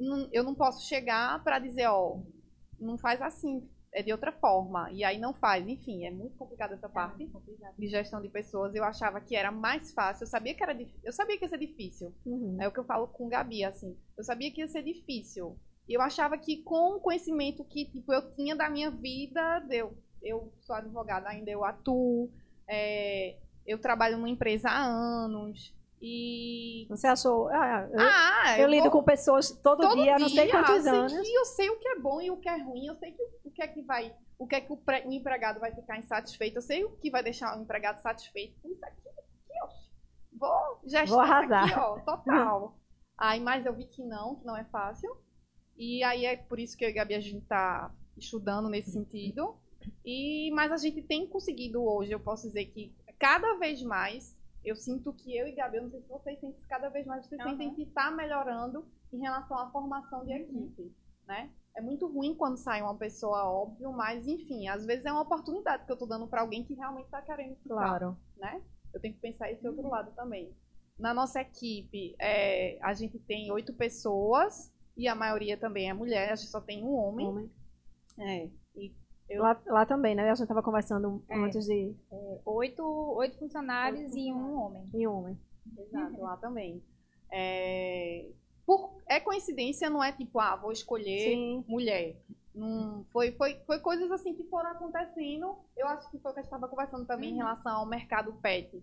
[0.00, 2.18] não- eu não posso chegar para dizer, ó,
[2.80, 4.90] não faz assim, é de outra forma.
[4.92, 5.68] E aí não faz.
[5.68, 7.30] Enfim, é muito complicada essa parte
[7.78, 8.74] de gestão de pessoas.
[8.74, 10.24] Eu achava que era mais fácil.
[10.24, 10.74] Eu sabia que era
[11.04, 12.14] Eu sabia que ia ser difícil.
[12.24, 12.56] Uhum.
[12.60, 13.94] É o que eu falo com Gabi, assim.
[14.16, 15.58] Eu sabia que ia ser difícil.
[15.88, 20.52] Eu achava que com o conhecimento que tipo, eu tinha da minha vida, eu, eu
[20.60, 22.30] sou advogada ainda, eu atuo,
[22.68, 25.74] é, eu trabalho numa empresa há anos.
[26.04, 26.84] E.
[26.88, 27.48] Você achou.
[27.48, 28.90] Ah, eu, ah, eu, eu lido vou...
[28.90, 31.12] com pessoas todo, todo dia, dia, não sei quantos eu anos.
[31.12, 33.50] Eu sei o que é bom e o que é ruim, eu sei que, o
[33.52, 34.12] que é que vai.
[34.36, 35.06] O que é que o, pre...
[35.06, 38.58] o empregado vai ficar insatisfeito, eu sei o que vai deixar o empregado satisfeito.
[38.64, 39.68] Isso aqui, aqui ó.
[40.36, 41.64] Vou gestar vou arrasar.
[41.66, 42.76] aqui, ó, total.
[43.16, 45.16] aí, mas eu vi que não, que não é fácil.
[45.76, 48.90] E aí é por isso que eu e a Gabi a gente tá estudando nesse
[48.90, 49.56] sentido.
[50.04, 54.76] E, mas a gente tem conseguido hoje, eu posso dizer que cada vez mais eu
[54.76, 57.40] sinto que eu e Gabi, eu não sei se vocês sentem cada vez mais, vocês
[57.40, 57.50] uhum.
[57.50, 60.38] sentem que está melhorando em relação à formação de uhum.
[60.38, 60.92] equipe, uhum.
[61.26, 61.50] né?
[61.74, 65.84] É muito ruim quando sai uma pessoa, óbvio, mas enfim, às vezes é uma oportunidade
[65.84, 68.16] que eu estou dando para alguém que realmente está querendo ficar, claro.
[68.36, 68.62] né?
[68.92, 69.72] Eu tenho que pensar esse uhum.
[69.72, 70.54] outro lado também.
[70.98, 76.32] Na nossa equipe, é, a gente tem oito pessoas e a maioria também é mulher,
[76.32, 77.26] a gente só tem um homem.
[77.26, 77.50] homem.
[78.18, 78.92] É, e
[79.28, 79.42] eu...
[79.42, 80.24] Lá, lá também, né?
[80.24, 81.94] A gente estava conversando é, antes de.
[82.10, 82.84] É, oito,
[83.16, 84.90] oito funcionários oito e um homem.
[84.94, 85.40] E um homem.
[85.78, 86.82] Exato, lá também.
[87.30, 88.28] É,
[88.66, 91.64] por, é coincidência, não é tipo, ah, vou escolher Sim.
[91.66, 92.16] mulher.
[92.54, 95.56] Hum, foi, foi, foi coisas assim que foram acontecendo.
[95.76, 97.34] Eu acho que foi o que a gente estava conversando também uhum.
[97.36, 98.82] em relação ao mercado pet.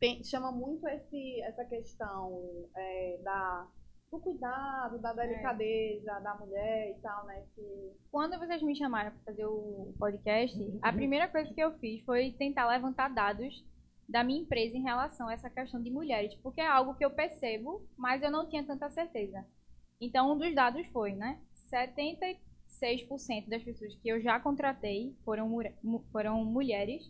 [0.00, 3.68] Tem, chama muito esse, essa questão é, da
[4.10, 6.20] do cuidado, da delicadeza é.
[6.20, 7.44] da mulher e tal, né?
[7.54, 7.92] Que...
[8.10, 12.32] Quando vocês me chamaram para fazer o podcast, a primeira coisa que eu fiz foi
[12.32, 13.64] tentar levantar dados
[14.08, 17.12] da minha empresa em relação a essa questão de mulheres, porque é algo que eu
[17.12, 19.46] percebo, mas eu não tinha tanta certeza.
[20.00, 21.40] Então, um dos dados foi, né?
[21.72, 25.48] 76% das pessoas que eu já contratei foram,
[26.10, 27.08] foram mulheres.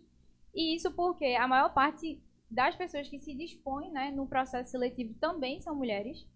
[0.54, 5.14] E isso porque a maior parte das pessoas que se dispõem né, no processo seletivo
[5.14, 6.26] também são mulheres.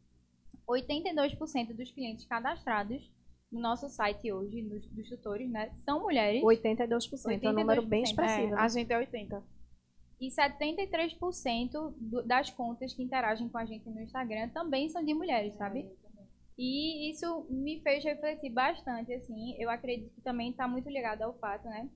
[0.69, 3.11] 82% dos clientes cadastrados
[3.51, 6.43] no nosso site hoje, dos, dos tutores, né, são mulheres.
[6.43, 7.43] 82%, 82%.
[7.43, 8.55] é um número bem expressivo.
[8.55, 9.43] É, a gente é 80%.
[10.21, 15.13] E 73% do, das contas que interagem com a gente no Instagram também são de
[15.13, 15.81] mulheres, sabe?
[15.81, 16.05] É,
[16.57, 19.55] e isso me fez refletir bastante, assim.
[19.59, 21.89] Eu acredito que também está muito ligado ao fato, né,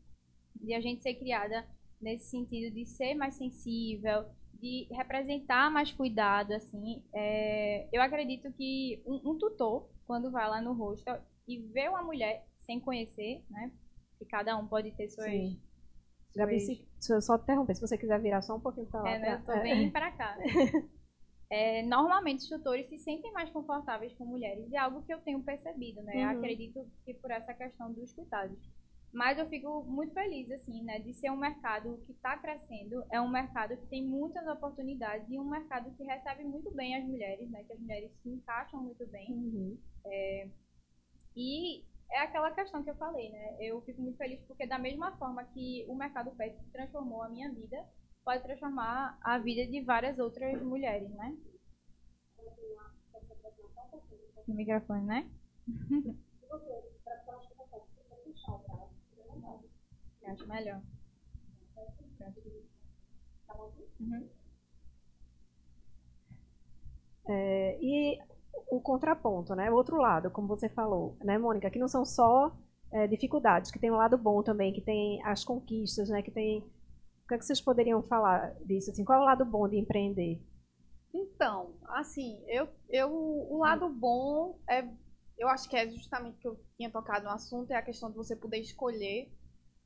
[0.57, 1.67] de a gente ser criada
[2.01, 4.25] nesse sentido de ser mais sensível,
[4.59, 7.03] de representar mais cuidado, assim.
[7.15, 12.03] É, eu acredito que um, um, tutor, quando vai lá no hostel e vê uma
[12.03, 13.71] mulher sem conhecer, né?
[14.19, 15.31] Que cada um pode ter suas.
[15.31, 15.61] Sim.
[16.35, 19.11] Gabi, se, se eu só interromper, se você quiser virar só um pouquinho para lá.
[19.11, 19.35] É, né?
[19.35, 20.37] Eu tô bem para cá.
[21.51, 25.43] É, normalmente os tutores se sentem mais confortáveis com mulheres, é algo que eu tenho
[25.43, 26.15] percebido, né?
[26.17, 26.39] Uhum.
[26.39, 28.59] Acredito que por essa questão dos cuidados.
[29.13, 33.21] Mas eu fico muito feliz, assim, né, de ser um mercado que está crescendo, é
[33.21, 37.51] um mercado que tem muitas oportunidades e um mercado que recebe muito bem as mulheres,
[37.51, 39.33] né, que as mulheres se encaixam muito bem.
[39.33, 39.79] Uhum.
[40.05, 40.49] É,
[41.35, 45.17] e é aquela questão que eu falei, né, eu fico muito feliz porque da mesma
[45.17, 47.83] forma que o mercado pet transformou a minha vida,
[48.23, 51.35] pode transformar a vida de várias outras mulheres, né?
[54.47, 55.31] No microfone, né?
[60.29, 60.83] Eu acho melhor.
[63.99, 64.29] Uhum.
[67.27, 68.19] É, e
[68.71, 69.71] o contraponto, né?
[69.71, 72.55] O outro lado, como você falou, né, Mônica, que não são só
[72.93, 76.23] é, dificuldades, que tem um lado bom também, que tem as conquistas, né?
[76.23, 76.61] Que tem.
[76.61, 78.91] O que, é que vocês poderiam falar disso?
[78.91, 80.43] Assim, qual é o lado bom de empreender?
[81.13, 84.87] Então, assim, eu, eu, o lado bom é,
[85.39, 88.17] eu acho que é justamente que eu tinha tocado no assunto, é a questão de
[88.17, 89.31] você poder escolher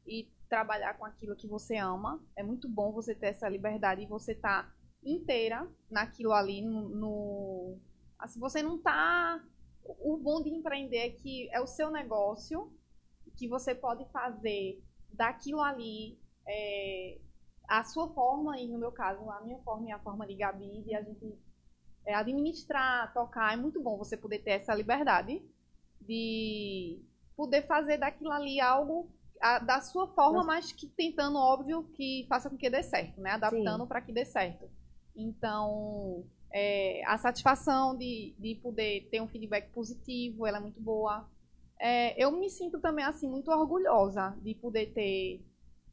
[0.06, 2.22] e trabalhar com aquilo que você ama.
[2.36, 4.70] É muito bom você ter essa liberdade e você tá
[5.02, 7.78] inteira naquilo ali no, no
[8.18, 9.42] assim, você não tá
[9.82, 12.70] o bom de empreender é que é o seu negócio
[13.34, 17.18] que você pode fazer daquilo ali é,
[17.66, 20.82] a sua forma e no meu caso a minha forma e a forma de Gabi
[20.82, 21.34] de a gente
[22.04, 25.42] é, administrar, tocar é muito bom você poder ter essa liberdade
[25.98, 27.02] de
[27.34, 29.10] poder fazer daquilo ali algo
[29.42, 33.32] a, da sua forma, mas que tentando, óbvio, que faça com que dê certo, né?
[33.32, 34.70] Adaptando para que dê certo.
[35.16, 41.28] Então, é, a satisfação de, de poder ter um feedback positivo, ela é muito boa.
[41.80, 45.44] É, eu me sinto também, assim, muito orgulhosa de poder ter,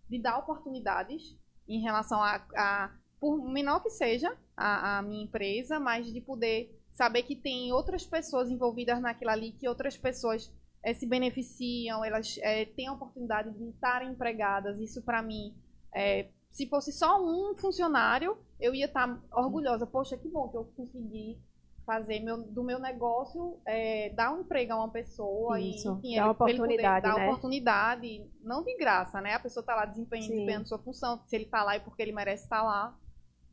[0.07, 1.35] de dar oportunidades
[1.67, 6.73] em relação a, a por menor que seja a, a minha empresa, mas de poder
[6.93, 10.53] saber que tem outras pessoas envolvidas naquilo ali, que outras pessoas
[10.83, 14.79] é, se beneficiam, elas é, têm a oportunidade de estarem empregadas.
[14.79, 15.53] Isso, para mim,
[15.93, 19.85] é, se fosse só um funcionário, eu ia estar tá orgulhosa.
[19.85, 21.39] Poxa, que bom que eu consegui
[21.85, 23.59] fazer meu, do meu negócio
[24.13, 27.25] dar um emprego a uma pessoa Isso, e enfim, dá ele, oportunidade, dar né?
[27.27, 29.33] oportunidade, não de graça, né?
[29.33, 32.11] A pessoa está lá desempenhando, desempenhando sua função, se ele está lá é porque ele
[32.11, 32.95] merece estar lá.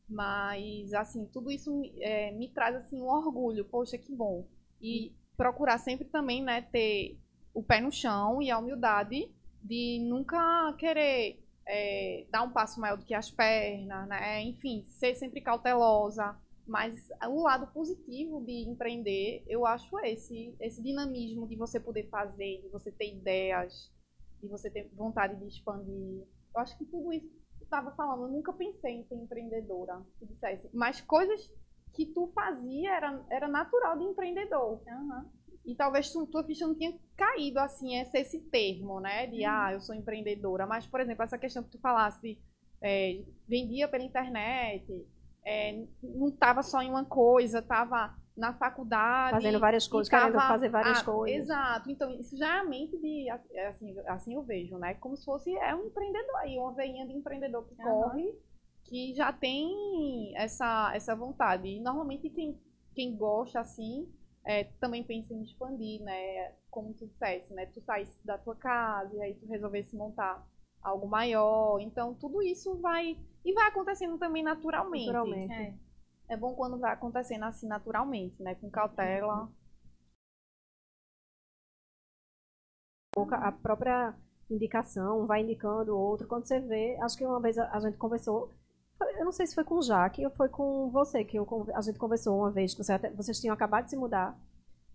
[0.09, 4.47] Mas assim, tudo isso é, me traz assim um orgulho, poxa, que bom.
[4.81, 7.19] E procurar sempre também, né, ter
[7.55, 9.31] o pé no chão e a humildade
[9.63, 14.43] de nunca querer é, dar um passo maior do que as pernas, né?
[14.43, 16.37] Enfim, ser sempre cautelosa.
[16.67, 22.61] Mas o lado positivo de empreender, eu acho esse, esse dinamismo de você poder fazer,
[22.63, 23.93] de você ter ideias,
[24.41, 26.25] de você ter vontade de expandir.
[26.55, 30.27] Eu acho que tudo isso que estava falando, eu nunca pensei em ser empreendedora, se
[30.27, 30.69] dissesse.
[30.73, 31.49] Mas coisas
[31.97, 34.81] que tu fazia era, era natural de empreendedor.
[35.65, 39.27] E talvez tu, tua ficha não tinha caído assim, esse, esse termo, né?
[39.27, 40.67] De, ah, eu sou empreendedora.
[40.67, 42.39] Mas, por exemplo, essa questão que tu falasse,
[42.81, 44.87] é, vendia pela internet,
[45.45, 49.31] é, não estava só em uma coisa, estava na faculdade.
[49.31, 51.43] Fazendo várias coisas, tava- querendo fazer várias ah, coisas.
[51.43, 51.91] Exato.
[51.91, 54.95] Então, isso já é a mente de, assim, assim eu vejo, né?
[54.95, 58.11] Como se fosse, é um empreendedor aí, uma veinha de empreendedor que Aham.
[58.11, 58.35] corre,
[58.89, 61.69] que já tem essa, essa vontade.
[61.69, 62.59] E, normalmente, quem,
[62.95, 64.09] quem gosta, assim,
[64.45, 66.53] é, também pensa em expandir, né?
[66.71, 67.67] Como tu disseste, né?
[67.67, 70.47] Tu saísse da tua casa e aí tu resolvesse montar
[70.83, 71.81] algo maior.
[71.81, 73.19] Então, tudo isso vai...
[73.45, 75.07] E vai acontecendo também naturalmente.
[75.07, 75.53] Naturalmente.
[75.53, 75.75] É.
[76.29, 78.57] É bom quando vai acontecendo assim naturalmente, né?
[78.57, 79.49] Com cautela.
[83.17, 84.15] pouca- a própria
[84.51, 86.29] indicação vai indicando outro.
[86.29, 88.51] Quando você vê, acho que uma vez a, gente conversou,
[89.19, 91.81] eu não sei se foi com o Jaque ou foi com você, que eu a
[91.81, 94.39] gente conversou uma vez, que você até- vocês tinham acabado de se mudar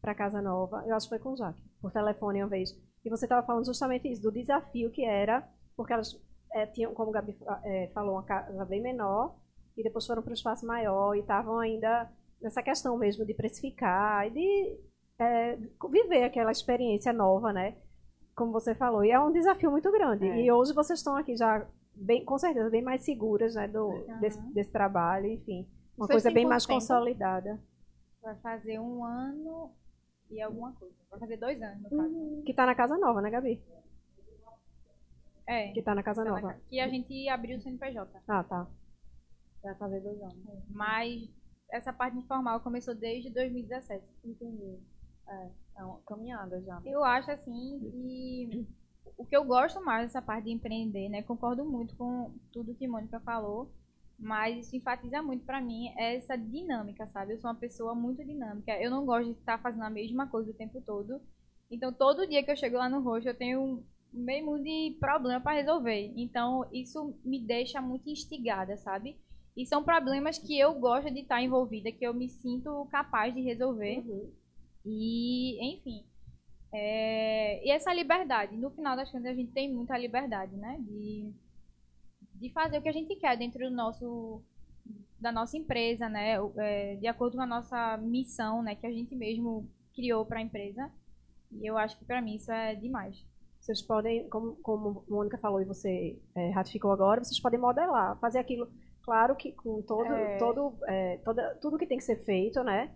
[0.01, 2.71] para casa nova, eu acho que foi com o Jaque, por telefone uma vez.
[3.05, 6.19] E você estava falando justamente isso, do desafio que era, porque elas
[6.53, 9.35] eh, tinham, como o Gabi eh, falou, uma casa bem menor,
[9.77, 12.09] e depois foram para um espaço maior, e estavam ainda
[12.41, 14.79] nessa questão mesmo de precificar e de
[15.19, 15.57] eh,
[15.89, 17.77] viver aquela experiência nova, né?
[18.35, 20.27] como você falou, e é um desafio muito grande.
[20.27, 20.41] É.
[20.41, 21.67] E hoje vocês estão aqui já,
[22.01, 24.19] bem, com certeza, bem mais seguras né, do, Aham.
[24.19, 25.67] desse, desse trabalho, enfim.
[25.97, 27.59] Uma Vocês coisa bem mais consolidada.
[28.21, 29.71] Vai fazer um ano
[30.29, 30.93] e alguma coisa.
[31.09, 32.41] Vai fazer dois anos, no caso.
[32.45, 33.61] Que está na Casa Nova, né, Gabi?
[35.47, 35.71] É.
[35.73, 36.53] Que está na Casa Tá na Nova.
[36.53, 38.21] ca- Que a gente abriu o CNPJ.
[38.27, 38.67] Ah, tá.
[39.63, 40.37] Vai fazer dois anos.
[40.69, 41.29] Mas
[41.69, 44.03] essa parte informal começou desde 2017.
[44.23, 44.79] Entendi.
[45.27, 46.81] É, é uma caminhada já.
[46.85, 48.67] Eu acho assim que
[49.17, 51.21] o que eu gosto mais dessa parte de empreender, né?
[51.21, 53.71] Concordo muito com tudo que Mônica falou,
[54.17, 57.33] mas isso enfatiza muito pra mim é essa dinâmica, sabe?
[57.33, 58.71] Eu sou uma pessoa muito dinâmica.
[58.79, 61.21] Eu não gosto de estar fazendo a mesma coisa o tempo todo.
[61.69, 63.83] Então, todo dia que eu chego lá no roxo, eu tenho um
[64.13, 66.13] meio mundo de problema para resolver.
[66.15, 69.17] Então, isso me deixa muito instigada, sabe?
[69.55, 73.41] E são problemas que eu gosto de estar envolvida, que eu me sinto capaz de
[73.41, 73.99] resolver.
[73.99, 74.31] Uhum.
[74.85, 76.03] E, enfim.
[76.73, 80.77] É, e essa liberdade, no final das contas, a gente tem muita liberdade, né?
[80.79, 81.31] De,
[82.35, 84.41] de fazer o que a gente quer dentro do nosso
[85.19, 86.37] da nossa empresa, né?
[86.57, 88.75] É, de acordo com a nossa missão, né?
[88.75, 90.91] Que a gente mesmo criou para a empresa.
[91.51, 93.23] E eu acho que para mim isso é demais.
[93.59, 98.17] Vocês podem, como, como a Mônica falou e você é, ratificou agora, vocês podem modelar,
[98.19, 98.67] fazer aquilo,
[99.03, 100.37] claro que com todo, É.
[100.37, 102.91] todo, é, toda, tudo que tem que ser feito, né?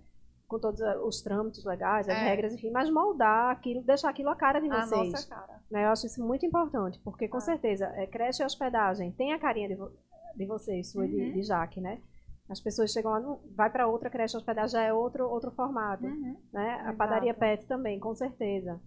[0.48, 2.24] Com todos eh, os trâmites legais, as É.
[2.24, 5.12] regras, enfim, mas moldar aquilo, deixar aquilo a cara de A vocês.
[5.12, 5.60] nossa cara.
[5.72, 5.86] né?
[5.86, 7.42] Eu acho isso muito importante, porque com Ah.
[7.42, 9.92] certeza, é, creche e hospedagem tem a carinha de, vo-
[10.36, 11.32] de vocês, sua e de, Uhum.
[11.34, 12.00] de Jaque, né?
[12.48, 16.06] As pessoas chegam lá, não, vai para outra creche, hospedagem já é outro, outro formato,
[16.06, 16.38] Uhum.
[16.54, 16.84] né?
[16.86, 18.80] A padaria pet também, com certeza.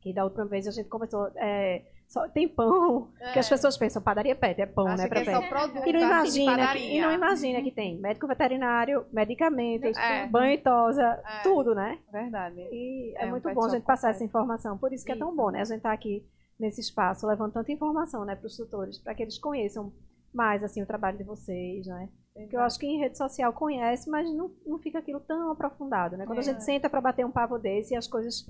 [0.00, 3.50] Que da outra vez a gente conversou, é, só, tem pão, que as É.
[3.50, 5.34] pessoas pensam, padaria pet, é pão, Acha né, que é pet.
[5.34, 9.04] só produto, E não assim, de imagina, que, e não imagina que tem médico veterinário,
[9.12, 10.26] medicamentos, É.
[10.26, 11.42] banho e tosa, É.
[11.42, 11.98] tudo, né?
[12.10, 12.60] Verdade.
[12.72, 14.78] E é, É, um muito pet bom a gente passar essa informação.
[14.78, 15.36] Por isso que é tão Isso.
[15.36, 15.60] bom, né?
[15.60, 16.24] A gente tá aqui
[16.58, 19.92] nesse espaço levando tanta informação, né, para os tutores, para que eles conheçam
[20.32, 22.08] mais assim o trabalho de vocês, né?
[22.34, 26.16] Porque eu acho que em rede social conhece, mas não, não fica aquilo tão aprofundado,
[26.16, 26.26] né?
[26.26, 26.44] Quando a É.
[26.44, 28.46] gente senta para bater um papo desse, as coisas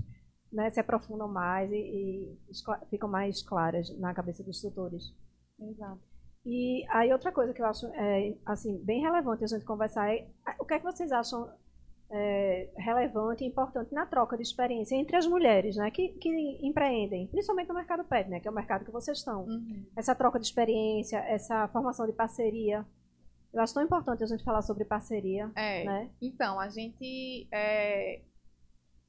[0.56, 2.52] né, se aprofundam mais e, e
[2.88, 5.14] ficam mais claras na cabeça dos tutores.
[5.60, 6.00] Exato.
[6.46, 10.26] E aí outra coisa que eu acho é, assim bem relevante a gente conversar é
[10.58, 11.52] o que é que vocês acham
[12.10, 16.28] é, relevante e importante na troca de experiência entre as mulheres, né, que, que
[16.66, 19.44] empreendem, principalmente no mercado pet, né, que é o mercado que vocês estão.
[19.44, 19.84] Uhum.
[19.94, 22.86] Essa troca de experiência, essa formação de parceria,
[23.52, 25.84] eu acho tão importante a gente falar sobre parceria, É.
[25.84, 26.10] né?
[26.22, 28.22] Então, a gente é,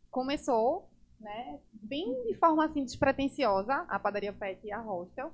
[0.09, 0.89] começou
[1.19, 1.59] né?
[1.73, 5.31] Bem de forma assim despretensiosa, a padaria Pet e a Hostel.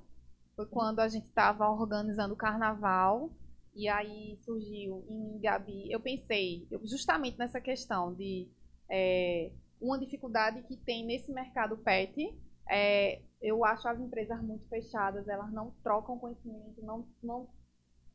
[0.56, 3.30] Foi quando a gente estava organizando o carnaval
[3.74, 5.90] e aí surgiu em Gabi.
[5.90, 8.48] Eu pensei justamente nessa questão de
[8.88, 12.32] é, uma dificuldade que tem nesse mercado pet.
[12.70, 17.48] É, eu acho as empresas muito fechadas, elas não trocam conhecimento, não, não.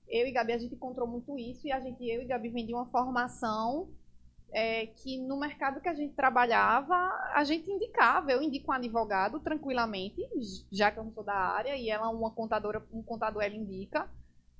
[0.07, 2.73] Eu e Gabi a gente encontrou muito isso e a gente, eu e Gabi vendi
[2.73, 3.89] uma formação
[4.51, 6.95] é, que no mercado que a gente trabalhava,
[7.33, 10.21] a gente indicava, eu indico um advogado tranquilamente,
[10.71, 14.09] já que eu não sou da área, e ela uma contadora, um contador ela indica.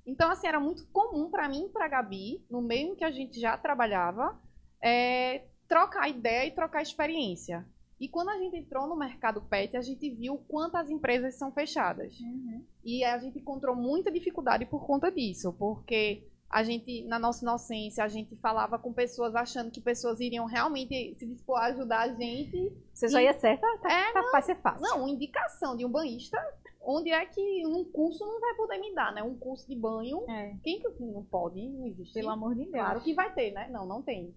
[0.06, 3.04] Então, assim, era muito comum para mim e para a Gabi, no meio em que
[3.04, 4.40] a gente já trabalhava,
[4.82, 7.66] é, trocar ideia e trocar experiência.
[8.00, 12.18] E quando a gente entrou no mercado pet, a gente viu quantas empresas são fechadas.
[12.20, 12.64] Uhum.
[12.84, 18.04] E a gente encontrou muita dificuldade por conta disso, porque a gente, na nossa inocência,
[18.04, 22.14] a gente falava com pessoas achando que pessoas iriam realmente se dispor a ajudar a
[22.14, 22.74] gente.
[22.92, 23.68] Você já ia certa?
[23.82, 24.82] Tá, é, tá, vai ser fácil.
[24.82, 26.38] Não, indicação de um banhista,
[26.82, 29.22] onde é que um curso não vai poder me dar, né?
[29.22, 30.28] Um curso de banho.
[30.28, 30.56] É.
[30.64, 31.62] Quem que não pode?
[31.70, 32.16] Não existe.
[32.16, 32.72] Pelo amor de Deus.
[32.72, 33.70] Claro que vai ter, né?
[33.70, 34.34] Não, não tem.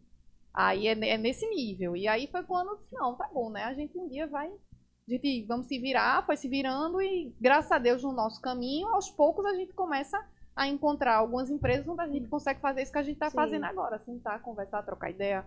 [0.52, 1.96] Aí é, é nesse nível.
[1.96, 3.64] E aí foi quando, não, tá bom, né?
[3.64, 4.52] A gente um dia vai
[5.08, 8.86] a gente vamos se virar, foi se virando e graças a Deus no nosso caminho,
[8.88, 10.16] aos poucos a gente começa
[10.54, 13.64] a encontrar algumas empresas onde a gente consegue fazer isso que a gente está fazendo
[13.64, 15.46] agora, sentar, conversar, trocar ideia.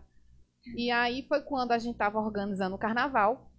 [0.75, 3.51] E aí foi quando a gente estava organizando o carnaval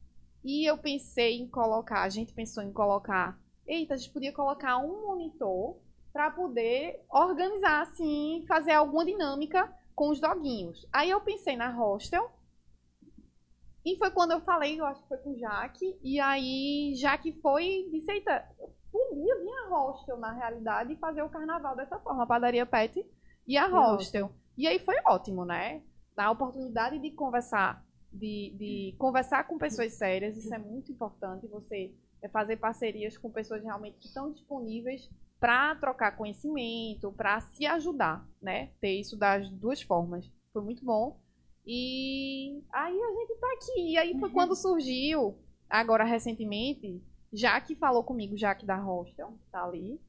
[0.45, 4.79] e eu pensei em colocar, a gente pensou em colocar, eita, a gente podia colocar
[4.79, 5.79] um monitor
[6.13, 10.87] para poder organizar assim, fazer alguma dinâmica com os doguinhos.
[10.93, 12.31] Aí eu pensei na hostel.
[13.85, 15.97] E foi quando eu falei, eu acho que foi com o Jaque.
[16.03, 18.45] E aí, Jaque foi e disse: Eita,
[19.09, 22.23] podia vir a hostel, na realidade, e fazer o carnaval dessa forma.
[22.23, 23.05] A padaria Pet
[23.47, 24.31] e a hostel.
[24.57, 25.83] E aí foi ótimo, né?
[26.17, 31.47] A oportunidade de conversar, de, de conversar com pessoas sérias, isso é muito importante.
[31.49, 31.95] Você
[32.29, 38.71] fazer parcerias com pessoas realmente que estão disponíveis para trocar conhecimento, para se ajudar, né?
[38.81, 40.31] Ter isso das duas formas.
[40.53, 41.21] Foi muito bom.
[41.67, 43.93] E aí a gente tá aqui.
[43.93, 44.35] E aí foi uhum.
[44.35, 45.39] quando surgiu,
[45.69, 47.03] agora recentemente,
[47.33, 50.01] Jaque falou comigo, Jaque da Hostel, tá ali.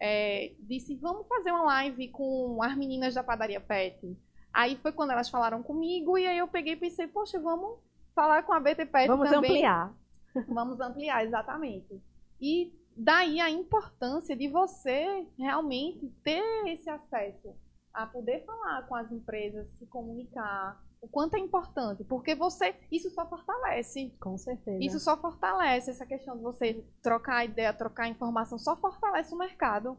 [0.00, 4.16] É, disse, vamos fazer uma live com as meninas da padaria Pet.
[4.52, 7.78] Aí foi quando elas falaram comigo e aí eu peguei e pensei, poxa, vamos
[8.14, 9.40] falar com a BT Pet vamos também.
[9.40, 9.94] Vamos ampliar.
[10.48, 11.98] Vamos ampliar, exatamente.
[12.38, 17.54] E daí a importância de você realmente ter esse acesso
[17.92, 23.10] a poder falar com as empresas, se comunicar, o quanto é importante, porque você, isso
[23.10, 24.14] só fortalece.
[24.20, 24.78] Com certeza.
[24.82, 29.96] Isso só fortalece essa questão de você trocar ideia, trocar informação, só fortalece o mercado.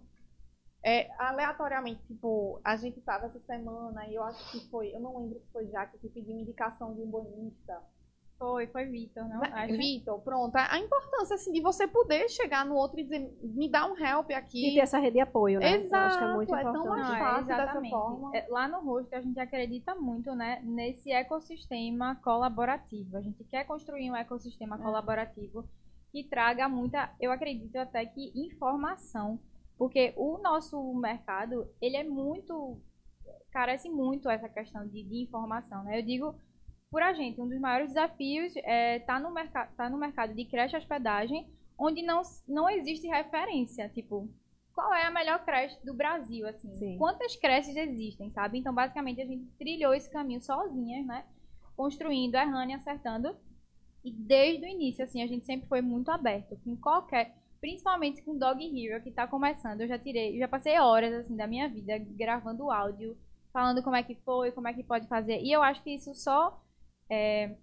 [0.83, 5.17] É, aleatoriamente, tipo, a gente estava essa semana e eu acho que foi, eu não
[5.17, 7.81] lembro se foi Jaque que pediu indicação de um banista
[8.37, 9.41] foi, foi Vitor, não?
[9.41, 9.77] Acho.
[9.77, 10.55] Vitor, pronto.
[10.55, 14.29] A importância, assim, de você poder chegar no outro e dizer, me dá um help
[14.31, 14.71] aqui.
[14.71, 15.77] E ter essa rede de apoio, né?
[15.77, 16.83] Exato, acho que é muito é importante.
[16.83, 18.37] tão mais fácil é, dessa forma.
[18.37, 23.17] É, lá no rosto, a gente acredita muito, né, nesse ecossistema colaborativo.
[23.17, 24.79] A gente quer construir um ecossistema é.
[24.79, 25.67] colaborativo
[26.11, 29.39] que traga muita, eu acredito até que informação.
[29.77, 32.79] Porque o nosso mercado, ele é muito,
[33.51, 35.99] carece muito essa questão de, de informação, né?
[35.99, 36.35] Eu digo
[36.89, 40.45] por a gente, um dos maiores desafios é tá no, mercado, tá no mercado de
[40.45, 44.29] creche hospedagem, onde não, não existe referência, tipo,
[44.73, 46.97] qual é a melhor creche do Brasil, assim, Sim.
[46.97, 48.59] quantas creches existem, sabe?
[48.59, 51.25] Então, basicamente, a gente trilhou esse caminho sozinha, né?
[51.75, 53.35] Construindo, errando e acertando.
[54.03, 58.37] E desde o início, assim, a gente sempre foi muito aberto com qualquer, principalmente com
[58.37, 59.81] Dog Hero, que está começando.
[59.81, 63.17] Eu já tirei, já passei horas, assim, da minha vida gravando áudio,
[63.51, 65.41] falando como é que foi, como é que pode fazer.
[65.41, 66.55] E eu acho que isso só
[67.09, 67.55] é,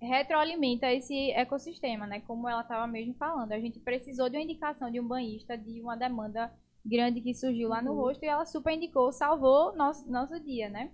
[0.00, 2.20] retroalimenta esse ecossistema, né?
[2.20, 3.52] Como ela estava mesmo falando.
[3.52, 6.52] A gente precisou de uma indicação de um banhista, de uma demanda
[6.84, 7.98] grande que surgiu lá no uhum.
[7.98, 10.92] rosto e ela super indicou, salvou nosso, nosso dia, né?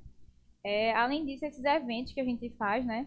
[0.63, 3.07] É, além disso, esses eventos que a gente faz, né?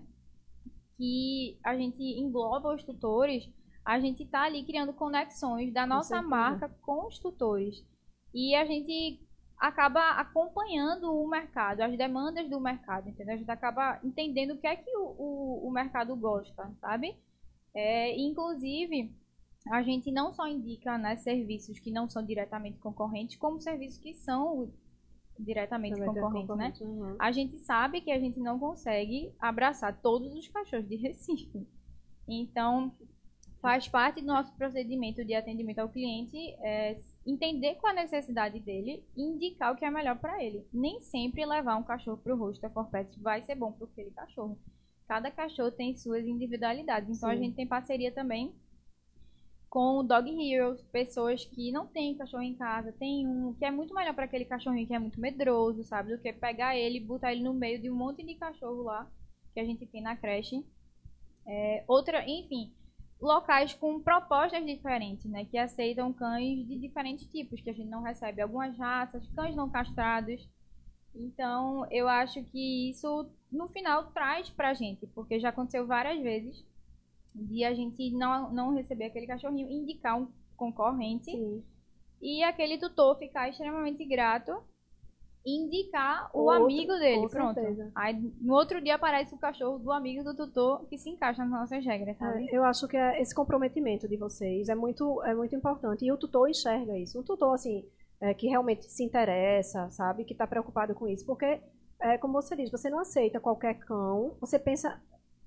[0.97, 3.49] Que a gente engloba os tutores,
[3.85, 7.85] a gente está ali criando conexões da nossa marca com os tutores.
[8.33, 9.21] E a gente
[9.63, 13.33] acaba acompanhando o mercado, as demandas do mercado, entendeu?
[13.33, 17.15] A gente acaba entendendo o que é que o, o, o mercado gosta, sabe?
[17.73, 19.15] É, inclusive,
[19.71, 24.13] a gente não só indica né, serviços que não são diretamente concorrentes, como serviços que
[24.13, 24.69] são
[25.39, 26.73] diretamente concorrentes, né?
[26.81, 27.15] Uhum.
[27.17, 31.65] A gente sabe que a gente não consegue abraçar todos os cachorros de Recife.
[32.27, 32.93] Então,
[33.61, 39.03] faz parte do nosso procedimento de atendimento ao cliente é, entender qual a necessidade dele
[39.15, 40.67] e indicar o que é melhor para ele.
[40.73, 44.57] Nem sempre levar um cachorro para o rosto pets vai ser bom para aquele cachorro.
[45.07, 47.09] cada cachorro tem suas individualidades.
[47.09, 47.43] Então a Sim.
[47.43, 48.53] gente tem parceria também
[49.73, 53.71] com o Dog Heroes, pessoas que não têm cachorro em casa, tem um que é
[53.71, 57.03] muito melhor para aquele cachorrinho que é muito medroso, sabe, do que pegar ele e
[57.03, 59.11] botar ele no meio de um monte de cachorro lá
[59.51, 60.63] que a gente tem na creche.
[61.47, 62.71] É, outra, enfim,
[63.23, 68.03] locais com propostas diferentes, né, que aceitam cães de diferentes tipos, que a gente não
[68.03, 70.45] recebe algumas raças, cães não castrados.
[71.15, 76.65] Então, eu acho que isso no final traz pra gente, porque já aconteceu várias vezes
[77.33, 81.63] de a gente não, não receber aquele cachorrinho indicar um concorrente Sim.
[82.21, 84.61] e aquele tutor ficar extremamente grato
[85.45, 87.53] indicar o amigo dele, pronto.
[87.55, 87.91] certeza.
[87.95, 91.51] Aí no outro dia aparece o cachorro do amigo do tutor que se encaixa nas
[91.51, 92.47] nossas regras, sabe?
[92.49, 96.05] É, eu acho que é esse comprometimento de vocês é muito, é muito importante.
[96.05, 97.19] E o tutor enxerga isso.
[97.19, 97.85] Um tutor, assim,
[98.21, 100.23] é, que realmente se interessa, sabe?
[100.23, 101.25] Que está preocupado com isso.
[101.25, 101.59] Porque,
[102.01, 105.01] é, como você diz, você não aceita qualquer cão, você pensa.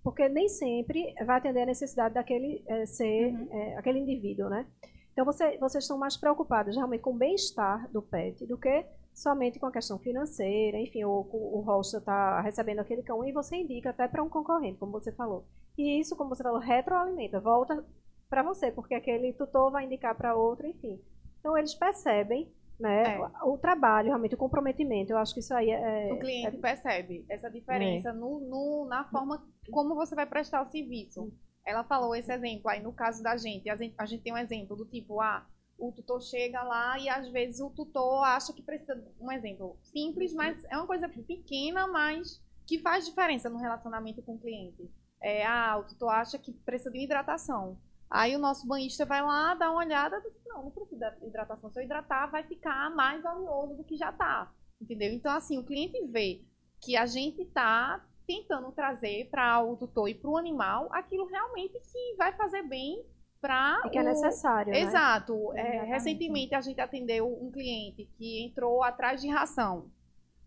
[0.05, 3.49] Porque nem sempre vai atender a necessidade daquele é, ser, Uhum.
[3.51, 4.67] é, aquele indivíduo, né?
[5.13, 8.85] Então, você, vocês estão mais preocupados realmente com o bem-estar do pet do que
[9.17, 13.57] somente com a questão financeira, enfim, ou o hostel está recebendo aquele cão e você
[13.57, 15.47] indica até para um concorrente, como você falou.
[15.79, 17.83] E isso, como você falou, retroalimenta, volta
[18.29, 21.01] para você, porque aquele tutor vai indicar para outro, enfim.
[21.41, 23.45] Então eles percebem, né, É.
[23.45, 25.13] o, trabalho, realmente o comprometimento.
[25.13, 29.43] Eu acho que isso aí é, O cliente percebe essa diferença no, no- na forma
[29.71, 31.33] como você vai prestar o serviço.
[31.65, 33.69] Ela falou esse exemplo aí no caso da gente.
[33.71, 35.47] A gente, a gente tem um exemplo do tipo, ah,
[35.79, 39.03] o tutor chega lá e às vezes o tutor acha que precisa.
[39.21, 44.35] Um exemplo simples, mas é uma coisa pequena, mas que faz diferença no relacionamento com
[44.35, 44.91] o cliente.
[45.21, 47.79] É, ah, o tutor acha que precisa de hidratação.
[48.09, 51.71] Aí o nosso banhista vai lá, dá uma olhada diz, não, não precisa de hidratação.
[51.71, 54.53] Se eu hidratar, vai ficar mais oleoso do que já tá.
[54.81, 55.13] Entendeu?
[55.13, 56.45] Então, assim, o cliente vê
[56.81, 61.81] que a gente tá tentando trazer para o tutor e para o animal aquilo realmente
[61.81, 63.05] que vai fazer bem
[63.47, 64.81] para e que é necessário, né?
[64.81, 65.53] Exato.
[65.55, 65.91] É, Exatamente.
[65.91, 69.91] recentemente a gente atendeu um cliente que entrou atrás de ração.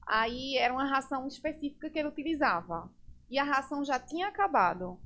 [0.06, 2.92] Aí era uma ração específica que ele utilizava.
[3.30, 5.00] E a ração já tinha acabado.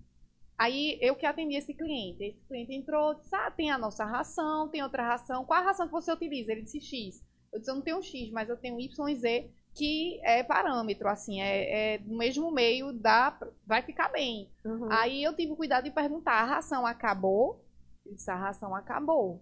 [0.58, 2.24] Aí eu que atendi esse cliente.
[2.24, 5.46] Esse cliente entrou, disse: Ah, tem a nossa ração, tem outra ração.
[5.46, 6.52] Qual a ração que você utiliza?
[6.52, 7.24] Ele disse X.
[7.52, 11.10] Eu disse: Eu não tenho X, mas eu tenho Y e Z, que é parâmetro,
[11.10, 14.50] assim, é, é do mesmo meio, dá, vai ficar bem.
[14.64, 14.92] Uhum.
[14.92, 17.64] Aí eu tive o cuidado de perguntar: a ração acabou?
[18.06, 19.42] Ele disse: a ração acabou.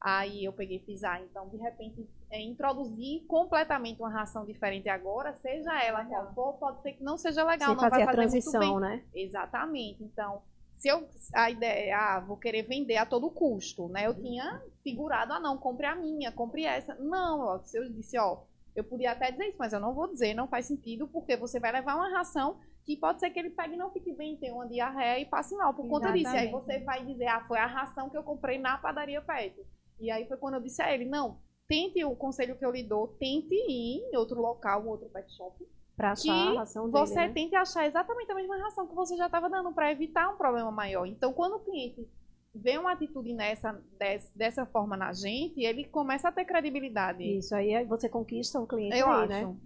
[0.00, 4.88] Aí eu peguei e fiz, ah, então de repente é, introduzir completamente uma ração diferente
[4.88, 8.06] agora, seja ela qual for, pode ser que não seja legal, não vai fazer a
[8.06, 9.04] fazer muito transição, né?
[9.14, 10.02] Exatamente.
[10.02, 10.40] Então,
[10.78, 14.06] se eu a ideia ah, vou querer vender a todo custo, né?
[14.06, 16.94] Eu tinha figurado, ah, não, compre a minha, compre essa.
[16.94, 18.44] Não, ó, se eu disse, ó,
[18.74, 21.60] eu podia até dizer isso, mas eu não vou dizer, não faz sentido, porque você
[21.60, 24.54] vai levar uma ração que pode ser que ele pegue e não fique bem, tenha
[24.54, 26.34] uma diarreia e passe mal por conta disso.
[26.34, 26.50] E aí Exatamente.
[26.50, 29.54] você vai dizer, ah, foi a ração que eu comprei na padaria Pet.
[30.00, 32.82] E aí foi quando eu disse a ele, não, tente o conselho que eu lhe
[32.82, 35.64] dou, tente ir em outro local, um outro pet shop,
[35.96, 37.28] Pra achar a ração dele, você né?
[37.28, 40.70] tente achar exatamente a mesma ração que você já estava dando para evitar um problema
[40.72, 41.06] maior.
[41.06, 42.08] Então, quando o cliente
[42.54, 47.22] vê uma atitude nessa, des- dessa forma na gente, ele começa a ter credibilidade.
[47.22, 49.28] Isso, aí aí você conquista um cliente eu aí, acho.
[49.28, 49.56] né?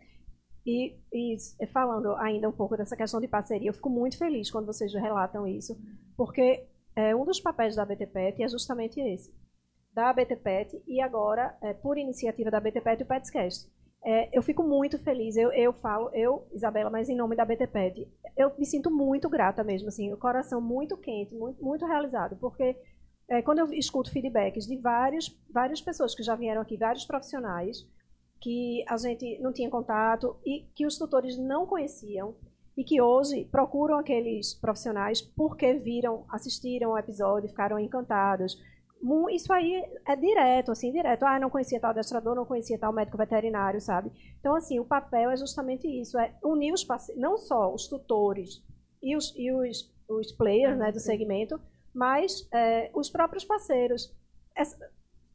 [0.67, 4.51] E, e s- falando ainda um pouco dessa questão de parceria, eu fico muito feliz
[4.51, 5.77] quando vocês relatam isso,
[6.17, 9.33] porque é, um dos papéis da BTPET é justamente esse,
[9.93, 13.71] da BTPET e agora, é, por iniciativa da BTPET o Petscast.
[14.07, 18.07] É, eu fico muito feliz, eu, eu falo, eu, Isabela, mas em nome da BTPET,
[18.37, 22.77] eu me sinto muito grata mesmo, assim, o coração muito quente, muito, muito realizado, porque
[23.29, 27.87] é, quando eu escuto feedbacks de vários, várias pessoas que já vieram aqui, vários profissionais,
[28.45, 32.35] que a gente não tinha contato e que os tutores não conheciam
[32.77, 38.63] e que hoje procuram aqueles profissionais porque viram, assistiram ao episódio, ficaram encantados.
[39.33, 41.23] Isso aí é direto, assim, direto.
[41.25, 44.13] Ah, não conhecia tal adestrador, não conhecia tal médico veterinário, sabe?
[44.39, 48.63] Então, assim, o papel é justamente isso, é unir os parceiros, não só os tutores
[49.03, 51.59] e os, e os, os players né, do segmento,
[51.95, 54.15] mas é, os próprios parceiros.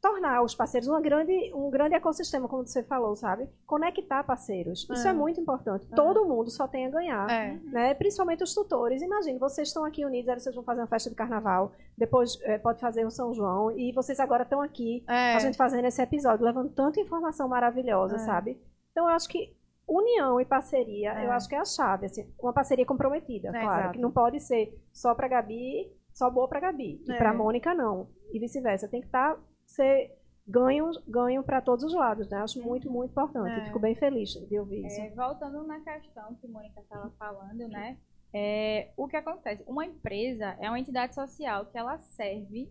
[0.00, 3.46] Tornar os parceiros uma grande, um grande ecossistema, como você falou, sabe?
[3.66, 4.88] Conectar parceiros.
[4.90, 5.12] Isso é, É.
[5.12, 5.84] muito importante.
[5.94, 7.30] Todo mundo só tem a ganhar.
[7.30, 7.58] É.
[7.64, 7.92] Né?
[7.94, 9.02] Principalmente os tutores.
[9.02, 12.56] Imagine, vocês estão aqui unidos, aí vocês vão fazer uma festa de carnaval, depois eh,
[12.56, 15.34] pode fazer o São João, e vocês agora estão aqui, É.
[15.34, 18.18] a gente fazendo esse episódio, levando tanta informação maravilhosa, É.
[18.20, 18.58] sabe?
[18.92, 19.54] Então eu acho que
[19.86, 21.26] união e parceria, É.
[21.26, 23.92] eu acho que é a chave, assim, uma parceria comprometida, É, claro, exato.
[23.96, 27.18] que não pode ser só para Gabi, só boa para Gabi, e É.
[27.18, 29.36] para Mônica não, e vice-versa, tem que estar
[29.70, 30.16] ser
[30.46, 32.38] ganho, ganho para todos os lados, né?
[32.38, 33.60] Acho muito, muito importante.
[33.60, 33.64] É.
[33.66, 35.00] Fico bem feliz de ouvir isso.
[35.00, 37.98] É, voltando na questão que Mônica estava falando, né?
[38.32, 39.64] É, o que acontece?
[39.66, 42.70] Uma empresa é uma entidade social que ela serve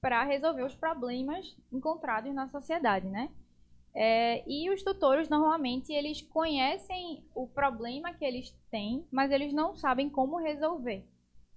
[0.00, 3.30] para resolver os problemas encontrados na sociedade, né?
[3.94, 9.76] É, e os tutores, normalmente, eles conhecem o problema que eles têm, mas eles não
[9.76, 11.06] sabem como resolver.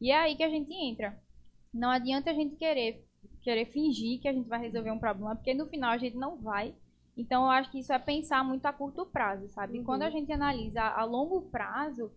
[0.01, 1.17] E é aí que a gente entra.
[1.73, 3.04] Não adianta a gente querer,
[3.45, 6.35] querer fingir que a gente vai resolver um problema, porque no final a gente não
[6.35, 6.73] vai.
[7.15, 9.77] Então, eu acho que isso é pensar muito a curto prazo, sabe?
[9.77, 9.85] Uhum.
[9.85, 12.11] Quando a gente analisa a longo prazo,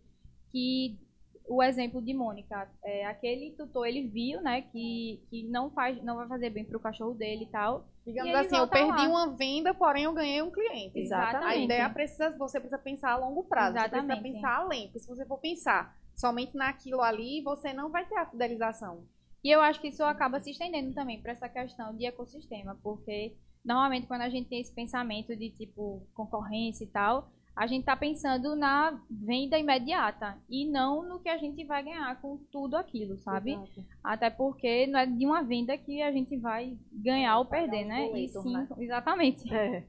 [0.50, 0.98] que
[1.46, 6.16] o exemplo de Mônica, é, aquele tutor, ele viu, né, que, que não, faz, não
[6.16, 7.86] vai fazer bem pro cachorro dele e tal.
[8.06, 9.08] Digamos E assim, eu perdi lá.
[9.08, 10.98] uma venda, porém eu ganhei um cliente.
[10.98, 11.46] Exatamente.
[11.46, 14.20] A ideia precisa, você precisa pensar a longo prazo, você Exatamente.
[14.20, 18.16] precisa pensar além, porque se você for pensar somente naquilo ali, você não vai ter
[18.16, 19.04] a fidelização.
[19.42, 23.36] E eu acho que isso acaba se estendendo também para essa questão de ecossistema, porque
[23.64, 27.96] normalmente quando a gente tem esse pensamento de tipo concorrência e tal, a gente está
[27.96, 33.18] pensando na venda imediata e não no que a gente vai ganhar com tudo aquilo,
[33.18, 33.52] sabe?
[33.52, 33.84] Exato.
[34.02, 38.06] Até porque não é de uma venda que a gente vai ganhar ou perder, né?
[38.06, 38.68] E boletos, sim, né?
[38.78, 39.52] exatamente.
[39.52, 39.84] É.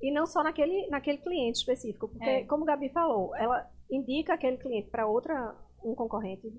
[0.00, 2.44] E não só naquele, naquele cliente específico, porque, É.
[2.44, 6.52] como a Gabi falou, ela indica aquele cliente para outra, um concorrente,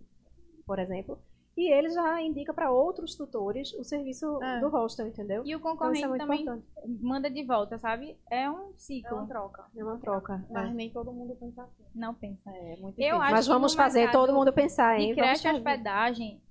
[0.65, 1.19] por exemplo,
[1.55, 4.59] e ele já indica para outros tutores o serviço É.
[4.59, 5.43] do hostel, entendeu?
[5.45, 6.65] E o Então isso concorrente é muito também importante.
[7.01, 8.17] manda de volta, sabe?
[8.29, 9.17] É um É ciclo.
[9.17, 9.65] uma troca.
[9.75, 10.45] É uma troca.
[10.49, 10.73] Mas é.
[10.73, 11.83] nem todo mundo pensa assim.
[11.93, 12.49] Não pensa.
[12.49, 15.13] É muito Eu acho Mas vamos fazer todo mundo pensar, hein?
[15.13, 15.57] Creche e fazer.
[15.57, 16.41] hospedagem,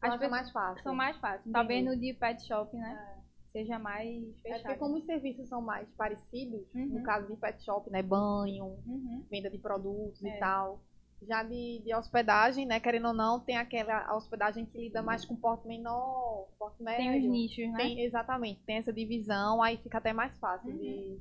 [0.00, 0.82] as pessoas mais fácil.
[0.82, 1.52] são mais fáceis.
[1.52, 3.12] Talvez no de pet shop, né?
[3.52, 4.06] Seja mais
[4.44, 4.78] É porque fechado.
[4.78, 6.86] como os serviços são mais parecidos, Uhum.
[6.88, 9.24] no caso de pet shop, né, banho, Uhum.
[9.30, 10.28] venda de produtos É.
[10.28, 10.78] e tal.
[11.22, 15.34] Já de, de hospedagem, né, querendo ou não, tem aquela hospedagem que lida mais com
[15.34, 17.10] porte menor, porte médio.
[17.10, 17.78] Tem os nichos, né?
[17.78, 20.78] Tem- exatamente, tem essa divisão, aí fica até mais fácil Uhum.
[20.78, 21.18] de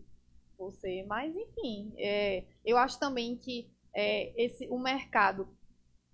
[0.58, 1.04] você.
[1.08, 5.48] Mas, enfim, é, eu acho também que é, esse, o mercado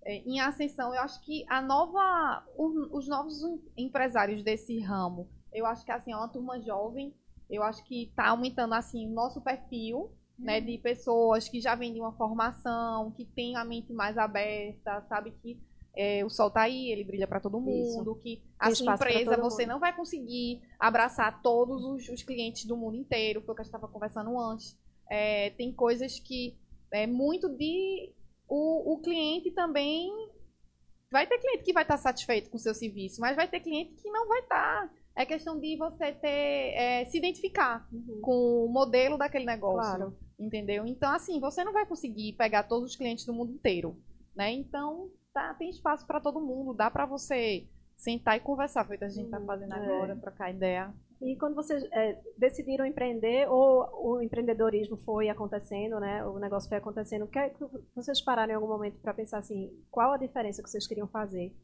[0.04, 5.28] é, em ascensão, eu acho que a nova, o- os novos em- empresários desse ramo,
[5.52, 7.14] eu acho que assim, é uma turma jovem,
[7.50, 11.92] eu acho que está aumentando assim o nosso perfil, né, de pessoas que já vêm
[11.92, 15.58] de uma formação, que tem a mente mais aberta, sabe que
[15.94, 19.36] é, o sol tá aí, ele brilha para todo mundo, que a Tem sua empresa
[19.36, 19.72] você mundo.
[19.72, 23.64] não vai conseguir abraçar todos os, os clientes do mundo inteiro, foi o que a
[23.64, 24.78] gente estava conversando antes.
[25.10, 26.56] É, tem coisas que
[26.90, 28.10] é muito de
[28.48, 30.10] o, o cliente também
[31.10, 33.94] vai ter cliente que vai estar satisfeito com o seu serviço, mas vai ter cliente
[33.94, 34.90] que não vai estar.
[35.14, 36.28] É questão de você ter
[36.74, 38.20] é, se identificar Uhum.
[38.22, 39.96] com o modelo daquele negócio.
[39.96, 40.16] Claro.
[40.38, 40.86] Entendeu?
[40.86, 43.96] Então, assim, você não vai conseguir pegar todos os clientes do mundo inteiro,
[44.34, 44.50] né?
[44.52, 49.08] Então, tá, tem espaço para todo mundo, dá para você sentar e conversar, feito a
[49.08, 49.76] gente tá Hum, fazendo é.
[49.76, 50.92] agora, trocar ideia.
[51.20, 56.24] E quando vocês é, decidiram empreender ou o empreendedorismo foi acontecendo, né?
[56.26, 60.12] O negócio foi acontecendo, é que vocês pararam em algum momento para pensar assim, qual
[60.12, 61.54] a diferença que vocês queriam fazer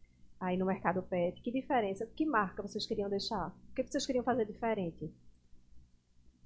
[0.40, 1.40] aí no mercado pet?
[1.42, 2.06] Que diferença?
[2.06, 3.48] Que marca vocês queriam deixar?
[3.48, 5.12] O que vocês queriam fazer diferente?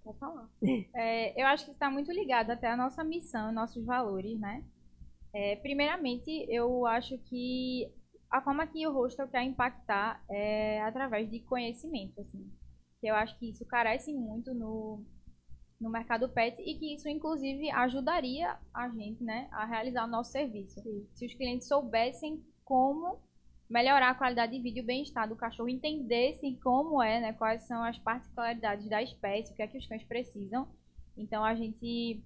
[0.04, 0.48] Pode falar.
[0.94, 4.64] É, eu acho que está muito ligado até à nossa missão, nossos valores, né?
[5.34, 7.90] É, primeiramente, eu acho que
[8.30, 12.50] a forma que o hostel quer impactar é através de conhecimento, assim.
[13.02, 15.04] Eu acho que isso carece muito no,
[15.80, 20.30] no mercado pet e que isso, inclusive, ajudaria a gente, né, a realizar o nosso
[20.30, 20.80] serviço.
[20.80, 21.06] Sim.
[21.14, 23.20] Se os clientes soubessem como
[23.72, 27.62] melhorar a qualidade de vida e o bem-estar do cachorro, entendessem como é, né, quais
[27.62, 30.68] são as particularidades da espécie, o que é que os cães precisam.
[31.16, 32.22] Então a gente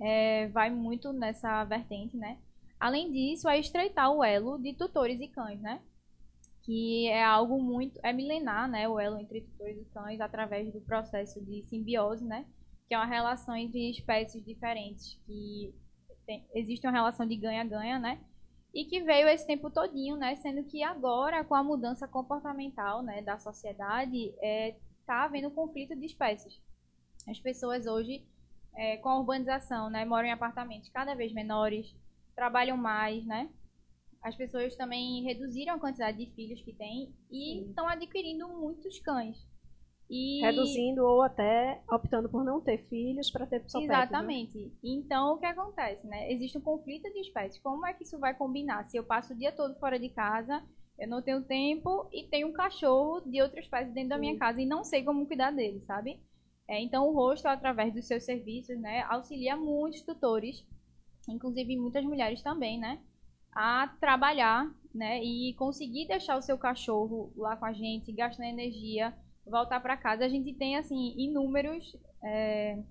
[0.00, 2.38] é, vai muito nessa vertente, né?
[2.78, 5.80] Além disso, é estreitar o elo de tutores e cães, né?
[6.64, 8.00] Que é algo muito.
[8.02, 8.88] é milenar, né?
[8.88, 12.44] O elo entre tutores e cães através do processo de simbiose, né?
[12.88, 15.20] Que é uma relação entre espécies diferentes.
[15.24, 15.72] Que
[16.26, 18.18] tem, existe uma relação de ganha-ganha, né?
[18.74, 20.34] E que veio esse tempo todinho, né?
[20.36, 26.06] Sendo que agora, com a mudança comportamental né, da sociedade, é, tá havendo conflito de
[26.06, 26.60] espécies.
[27.28, 28.26] As pessoas hoje,
[28.76, 31.94] é, com a urbanização, né, moram em apartamentos cada vez menores,
[32.34, 33.48] trabalham mais, né?
[34.20, 39.36] As pessoas também reduziram a quantidade de filhos que têm e estão adquirindo muitos cães.
[40.08, 40.40] E...
[40.42, 44.04] Reduzindo ou até optando por não ter filhos para ter só pets, né?
[44.04, 44.72] Exatamente.
[44.82, 46.30] Então, o que acontece, né?
[46.32, 47.60] Existe um conflito de espécies.
[47.62, 48.88] Como é que isso vai combinar?
[48.88, 50.62] Se eu passo o dia todo fora de casa,
[50.98, 54.60] eu não tenho tempo e tenho um cachorro de outra espécie dentro da minha casa
[54.60, 56.20] e não sei como cuidar dele, sabe?
[56.68, 60.64] É, então, o rosto, através dos seus serviços, né, auxilia muitos tutores,
[61.28, 63.00] inclusive muitas mulheres também, né,
[63.52, 69.14] a trabalhar, né, e conseguir deixar o seu cachorro lá com a gente, gastando energia,
[69.46, 70.24] voltar para casa.
[70.24, 72.82] A gente tem, assim, inúmeros é,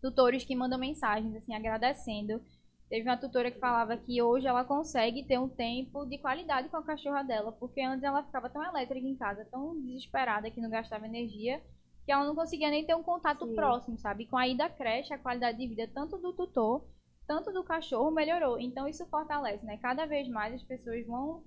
[0.00, 2.42] tutores que mandam mensagens, assim, agradecendo.
[2.88, 6.76] Teve uma tutora que falava que hoje ela consegue ter um tempo de qualidade com
[6.76, 10.68] a cachorra dela, porque antes ela ficava tão elétrica em casa, tão desesperada que não
[10.68, 11.62] gastava energia,
[12.04, 13.54] que ela não conseguia nem ter um contato Sim.
[13.54, 14.26] próximo, sabe?
[14.26, 16.84] Com a ida à creche, a qualidade de vida tanto do tutor,
[17.26, 18.60] tanto do cachorro melhorou.
[18.60, 19.78] Então isso fortalece, né?
[19.78, 21.42] Cada vez mais as pessoas vão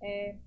[0.00, 0.38] é,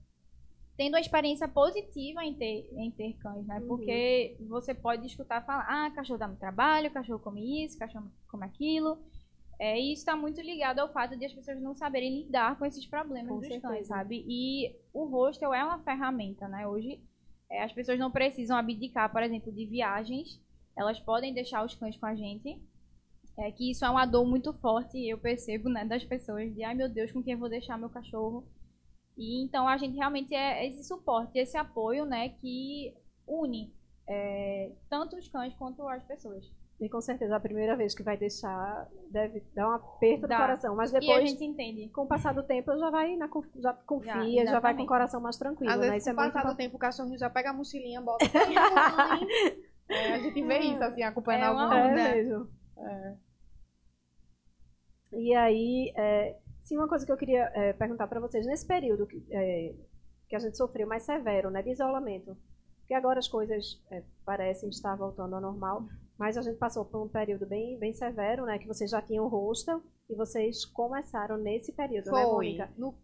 [0.82, 3.60] tendo uma experiência positiva em ter, em ter cães, né?
[3.60, 3.68] Uhum.
[3.68, 8.46] Porque você pode escutar falar, ah, cachorro dá muito trabalho, cachorro come isso, cachorro come
[8.46, 8.98] aquilo.
[9.60, 12.66] É, e isso está muito ligado ao fato de as pessoas não saberem lidar com
[12.66, 13.68] esses problemas Com dos certeza.
[13.68, 14.26] cães, sabe?
[14.28, 16.68] E o hostel é uma ferramenta, né?
[16.68, 17.00] Hoje
[17.48, 20.42] é, as pessoas não precisam abdicar, por exemplo, de viagens.
[20.76, 22.60] Elas podem deixar os cães com a gente.
[23.38, 26.74] É que isso é uma dor muito forte, eu percebo, né, das pessoas, de ai
[26.74, 28.44] meu Deus, com quem eu vou deixar meu cachorro?
[29.18, 32.94] E então a gente realmente é esse suporte, esse apoio, né, que
[33.28, 33.74] une
[34.08, 36.46] é, tanto os cães quanto as pessoas.
[36.82, 40.36] E com certeza a primeira vez que vai deixar deve dar um aperto Dá.
[40.36, 40.76] no coração.
[40.76, 41.88] Mas e a depois, gente entende.
[41.90, 45.22] com o passar do tempo, já vai na, já confia, já, vai com o coração
[45.22, 45.72] mais tranquilo.
[45.72, 45.92] Às né?
[45.92, 48.26] vezes, é com o muito passar do tempo, o cachorrinho já pega a mochilinha, bota.
[49.92, 52.00] É, a gente vê isso, assim, acompanhando É uma alguma onda.
[52.00, 52.50] É mesmo.
[52.78, 53.16] É.
[55.12, 56.38] E aí, é,
[56.72, 59.76] sim, uma coisa que eu queria é, perguntar para vocês, nesse período que, é,
[60.30, 62.38] que a gente sofreu mais severo, né, de isolamento,
[62.80, 65.84] porque agora as coisas é, parecem estar voltando ao normal,
[66.18, 69.28] mas a gente passou por um período bem, bem severo, né, que vocês já tinham
[69.28, 72.32] hostel e vocês começaram nesse período, né, Foi.
[72.32, 72.70] Mônica?
[72.78, 72.96] No,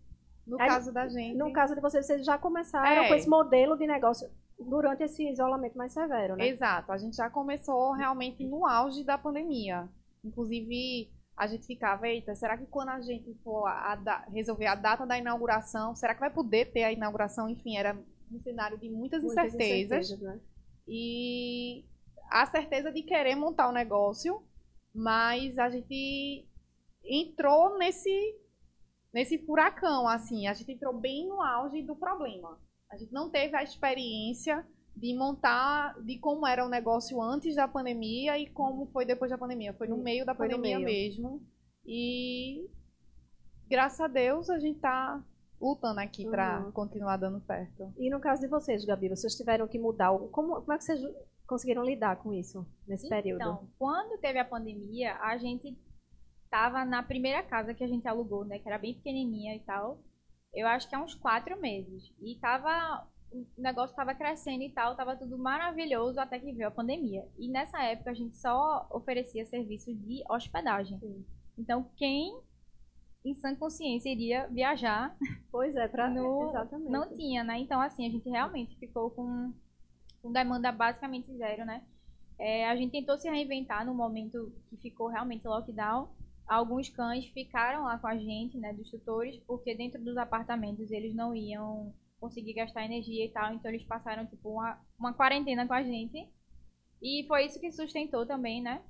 [0.46, 1.38] no Aí, caso da gente.
[1.38, 3.08] No caso de vocês, vocês já começaram É.
[3.10, 6.48] com esse modelo de negócio durante esse isolamento mais severo, né?
[6.48, 9.90] Exato, a gente já começou realmente no auge da pandemia.
[10.24, 14.76] Inclusive, a gente ficava, eita, será que quando a gente for a da- resolver a
[14.76, 17.48] data da inauguração, será que vai poder ter a inauguração?
[17.48, 17.96] Enfim, era
[18.32, 20.06] um cenário de muitas, Muitas incertezas.
[20.10, 20.42] incertezas, né?
[20.88, 21.86] E
[22.32, 24.42] a certeza de querer montar o negócio,
[24.94, 26.48] mas a gente
[27.04, 28.36] entrou nesse
[29.14, 32.60] nesse furacão, assim, a gente entrou bem no auge do problema.
[32.92, 34.66] A gente não teve a experiência
[35.00, 39.38] de montar, de como era o negócio antes da pandemia e como foi depois da
[39.38, 39.74] pandemia.
[39.74, 40.86] Foi no meio da Foi pandemia meio.
[40.88, 41.42] mesmo.
[41.86, 42.68] E
[43.70, 45.24] graças a Deus a gente tá
[45.62, 46.72] lutando aqui para Uhum.
[46.72, 47.94] continuar dando certo.
[47.98, 50.12] E no caso de vocês, Gabi, vocês tiveram que mudar.
[50.12, 51.02] o- Como, como é que vocês
[51.48, 53.42] conseguiram lidar com isso nesse período?
[53.42, 55.78] Então, quando teve a pandemia, a gente
[56.50, 58.58] tava na primeira casa que a gente alugou, né?
[58.60, 60.00] Que era bem pequenininha e tal.
[60.54, 62.12] Eu acho que há uns quatro meses.
[62.22, 63.08] E tava.
[63.58, 67.28] O negócio tava crescendo e tal, tava tudo maravilhoso até que veio a pandemia.
[67.38, 71.00] E nessa época a gente só oferecia serviço de hospedagem.
[71.58, 72.40] Então, quem
[73.26, 75.16] em sã consciência iria viajar
[75.52, 76.90] Pois é, para No- exatamente.
[76.92, 77.60] não tinha, né?
[77.60, 79.54] Então, assim, a gente realmente ficou com,
[80.22, 81.84] com demanda basicamente zero, né?
[82.40, 86.08] É, a gente tentou se reinventar no momento que ficou realmente lockdown.
[86.48, 91.14] Alguns cães ficaram lá com a gente, né, dos tutores, porque dentro dos apartamentos eles
[91.14, 95.74] não iam conseguir gastar energia e tal, então eles passaram, tipo, uma, uma quarentena com
[95.74, 96.28] a gente.
[97.02, 98.84] E foi isso que sustentou também, né?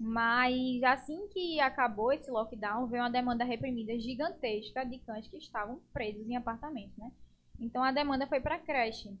[0.00, 5.80] Mas assim que acabou esse lockdown, veio uma demanda reprimida gigantesca de cães que estavam
[5.92, 7.12] presos em apartamentos, né?
[7.60, 9.16] Então a demanda foi para creche.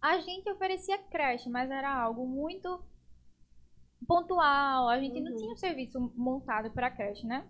[0.00, 2.84] A gente oferecia creche, mas era algo muito
[4.06, 4.88] pontual.
[4.88, 5.36] A gente não Uhum.
[5.36, 7.48] tinha um serviço montado para creche, né?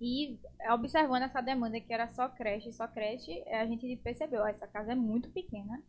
[0.00, 0.38] E
[0.70, 4.66] observando essa demanda que era só creche, só creche, eh, a gente percebeu, ó, essa
[4.66, 5.82] casa é muito pequena.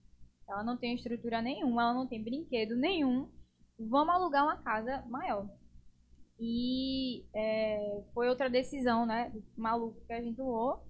[0.48, 3.30] Ela não tem estrutura nenhuma, ela não tem brinquedo nenhum.
[3.80, 5.50] Vamos alugar uma casa maior.
[6.39, 10.84] E é, foi outra decisão, né, maluca que a gente tomou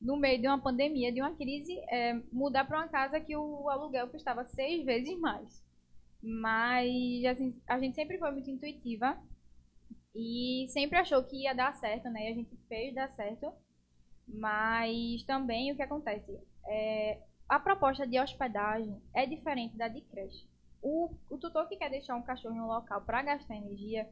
[0.00, 3.68] no meio de uma pandemia, de uma crise, é, mudar para uma casa que o
[3.68, 5.64] aluguel custava seis vezes mais.
[6.22, 9.16] Mas assim, a gente sempre foi muito intuitiva
[10.14, 12.28] e sempre achou que ia dar certo, né?
[12.28, 13.52] E a gente fez dar certo.
[14.28, 16.38] Mas também o que acontece?
[16.66, 20.46] É, a proposta de hospedagem é diferente da de creche.
[20.82, 24.08] O, o tutor que quer deixar um cachorro em um local para gastar energia,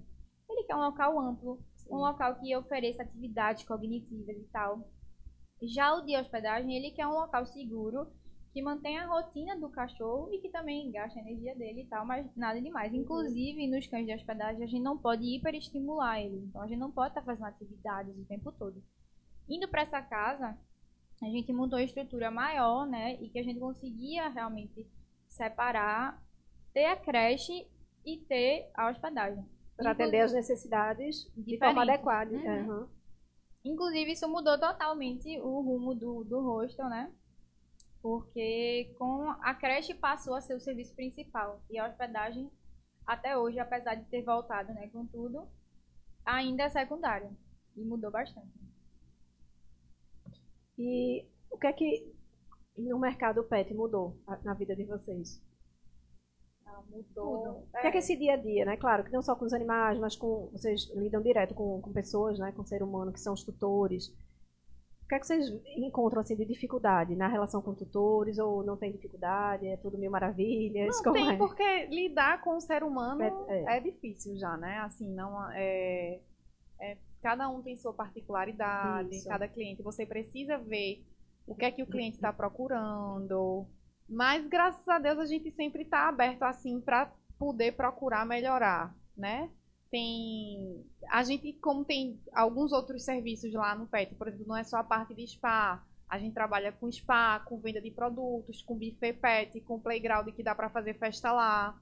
[0.49, 1.59] ele quer um local amplo,
[1.91, 4.89] um local que ofereça atividades cognitivas e tal.
[5.63, 8.11] Já o de hospedagem, ele quer um local seguro,
[8.53, 12.05] que mantenha a rotina do cachorro e que também gaste a energia dele e tal,
[12.05, 12.93] mas nada demais.
[12.93, 16.43] Inclusive, nos cães de hospedagem, a gente não pode hiperestimular eles.
[16.43, 18.83] Então, a gente não pode estar fazendo atividades o tempo todo.
[19.49, 20.59] Indo para essa casa,
[21.23, 23.15] a gente montou uma estrutura maior, né?
[23.21, 24.87] E que a gente conseguia realmente
[25.29, 26.21] separar,
[26.73, 27.69] ter a creche
[28.05, 29.45] e ter a hospedagem.
[29.77, 31.59] Para atender as necessidades de Diferentes.
[31.59, 32.33] forma adequada.
[32.33, 32.49] Uhum.
[32.49, 32.89] Aham.
[33.65, 37.13] Inclusive, isso mudou totalmente o rumo do, do hostel, né?
[38.03, 41.63] Porque com a creche passou a ser o serviço principal.
[41.71, 42.51] E a hospedagem,
[43.07, 45.47] até hoje, apesar de ter voltado né, com tudo,
[46.25, 47.31] ainda é secundária.
[47.77, 48.49] E mudou bastante.
[50.79, 52.15] E o que é que
[52.77, 55.43] no mercado pet mudou na vida de vocês?
[56.65, 57.69] Ah, mudou.
[57.75, 58.77] O que é que esse dia a dia, né?
[58.79, 62.39] Claro que não só com os animais, mas com vocês lidam direto com, com pessoas,
[62.39, 62.53] né?
[62.53, 64.11] Com ser humano que são os tutores.
[65.11, 68.77] O que é que vocês encontram assim de dificuldade na relação com tutores ou não
[68.77, 69.67] tem dificuldade?
[69.67, 71.03] É tudo mil maravilhas?
[71.05, 71.37] Não tem, é?
[71.37, 73.81] porque lidar com o ser humano É- é, é.
[73.81, 74.79] difícil já, né?
[74.79, 76.21] Assim, não é,
[76.81, 79.29] é- cada um tem sua particularidade, Isso.
[79.29, 79.83] cada cliente.
[79.83, 81.05] Você precisa ver
[81.45, 83.67] o que é que o cliente está procurando.
[84.09, 89.51] Mas graças a Deus a gente sempre está aberto assim para poder procurar melhorar, né?
[89.91, 94.63] Tem a gente como tem alguns outros serviços lá no PET, por exemplo, não é
[94.63, 98.75] só a parte de spa, a gente trabalha com spa, com venda de produtos, com
[98.75, 101.81] buffet pet, com playground que dá para fazer festa lá.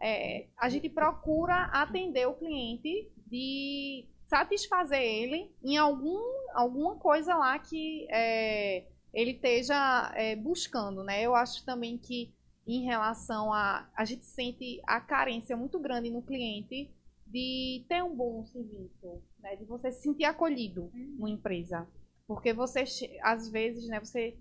[0.00, 6.22] É, a gente procura atender o cliente de satisfazer ele em algum,
[6.54, 11.22] alguma coisa lá que é, ele esteja é, buscando, né?
[11.22, 12.32] Eu acho também que
[12.66, 16.90] em relação a a gente sente a carência muito grande no cliente
[17.30, 19.56] de ter um bom serviço, né?
[19.56, 21.86] De você se sentir acolhido numa empresa.
[22.26, 22.84] Porque você,
[23.22, 24.36] às vezes, né, você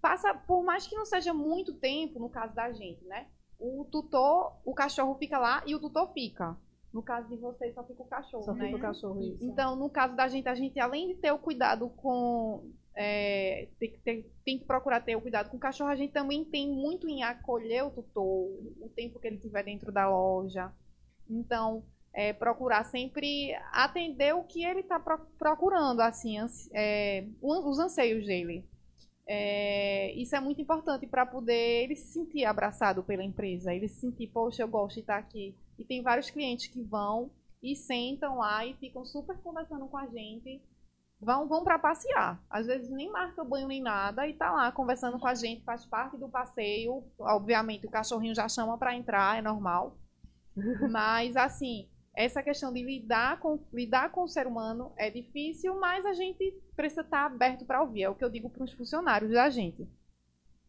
[0.00, 3.26] passa, por mais que não seja muito tempo, no caso da gente, né?
[3.58, 6.56] O tutor, o cachorro fica lá e o tutor fica.
[6.92, 8.66] No caso de vocês, só fica o cachorro, Só né?
[8.66, 9.42] fica o cachorro isso.
[9.44, 12.70] Então, no caso da gente, a gente, além de ter o cuidado com.
[12.94, 16.12] é, tem, que ter- tem que procurar ter o cuidado com o cachorro, a gente
[16.12, 18.24] também tem muito em acolher o tutor,
[18.78, 20.70] o tempo que ele estiver dentro da loja.
[21.30, 21.82] Então,
[22.14, 25.00] é, procurar sempre atender o que ele está
[25.38, 26.36] procurando, assim,
[26.72, 28.64] é, o- os anseios dele.
[29.26, 34.00] É, isso é muito importante para poder ele se sentir abraçado pela empresa, ele se
[34.00, 35.54] sentir, poxa, eu gosto de estar aqui.
[35.78, 37.30] E tem vários clientes que vão
[37.62, 40.60] e sentam lá e ficam super conversando com a gente.
[41.20, 42.42] Vão, vão para passear.
[42.50, 45.86] Às vezes nem marca banho nem nada e tá lá conversando com a gente, faz
[45.86, 47.04] parte do passeio.
[47.18, 49.96] Obviamente o cachorrinho já chama para entrar, é normal.
[50.90, 56.04] Mas assim, essa questão de lidar com, lidar com o ser humano é difícil, mas
[56.04, 58.02] a gente precisa estar aberto para ouvir.
[58.02, 59.88] É o que eu digo para os funcionários da gente.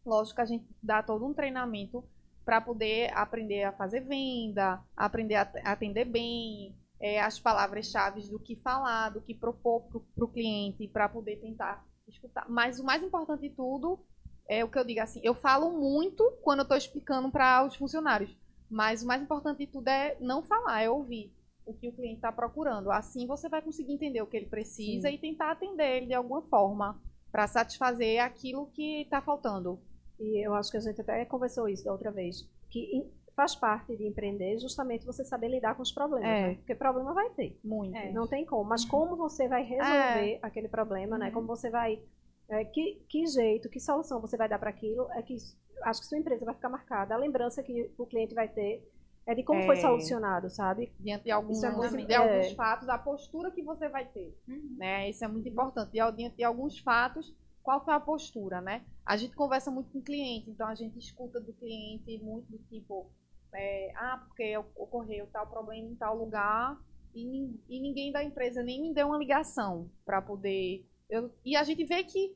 [0.04, 2.04] Lógico que a gente dá todo um treinamento
[2.44, 8.56] para poder aprender a fazer venda, aprender a atender bem, é, as palavras-chave do que
[8.56, 9.82] falar, do que propor
[10.14, 12.46] para o cliente, para poder tentar escutar.
[12.48, 13.98] Mas o mais importante de tudo
[14.46, 17.76] é o que eu digo assim: eu falo muito quando eu estou explicando para os
[17.76, 18.34] funcionários,
[18.74, 21.32] mas o mais importante de tudo é não falar, é ouvir
[21.64, 22.90] o que o cliente está procurando.
[22.90, 25.14] Assim você vai conseguir entender o que ele precisa Sim.
[25.14, 27.00] e tentar atender ele de alguma forma
[27.30, 29.80] para satisfazer aquilo que está faltando.
[30.18, 33.96] E eu acho que a gente até conversou isso da outra vez, que faz parte
[33.96, 36.48] de empreender justamente você saber lidar com os problemas, É.
[36.48, 36.54] né?
[36.56, 37.58] Porque problema vai ter.
[37.64, 37.96] Muito.
[37.96, 38.12] É.
[38.12, 38.68] Não tem como.
[38.68, 41.28] Mas como você vai resolver aquele problema, né?
[41.28, 41.32] Uhum.
[41.34, 42.00] Como você vai.
[42.48, 45.36] é, que, que jeito, que solução você vai dar para aquilo, é que
[45.82, 47.14] acho que sua empresa vai ficar marcada.
[47.14, 48.88] A lembrança que o cliente vai ter
[49.26, 49.66] é de como É.
[49.66, 50.92] foi solucionado, sabe?
[51.00, 52.16] diante de alguns, Isso é muito- de é.
[52.16, 54.76] alguns fatos, a postura que você vai ter, Uhum.
[54.78, 55.08] né?
[55.08, 55.92] Isso é muito importante.
[55.92, 58.84] Diante de alguns fatos, qual foi a postura, né?
[59.06, 62.58] A gente conversa muito com o cliente, então a gente escuta do cliente muito do
[62.68, 63.10] tipo,
[63.54, 66.76] é, ah, porque ocorreu tal problema em tal lugar
[67.14, 70.84] e, e ninguém da empresa nem me deu uma ligação para poder.
[71.08, 72.34] eu- e a gente vê que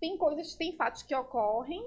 [0.00, 1.86] tem coisas, tem fatos que ocorrem,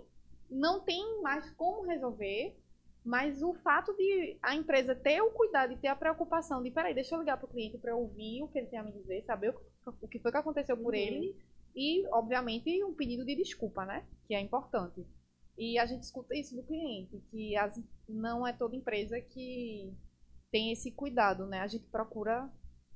[0.53, 2.55] não tem mais como resolver,
[3.03, 6.93] mas o fato de a empresa ter o cuidado e ter a preocupação de, peraí,
[6.93, 9.23] deixa eu ligar para o cliente para ouvir o que ele tem a me dizer,
[9.25, 9.53] saber
[9.85, 10.99] o, que foi que aconteceu por Uhum.
[10.99, 11.35] ele
[11.75, 14.05] e, obviamente, um pedido de desculpa, né?
[14.27, 15.05] Que é importante.
[15.57, 19.91] E a gente escuta isso do cliente, que as- não é toda empresa que
[20.51, 21.59] tem esse cuidado, né?
[21.59, 22.49] A gente procura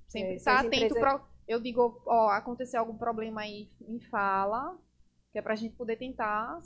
[0.08, 0.86] sempre É, estar as atento.
[0.98, 4.78] empresas- pro- eu digo, ó, aconteceu algum problema aí, me fala,
[5.32, 6.62] que é pra gente poder tentar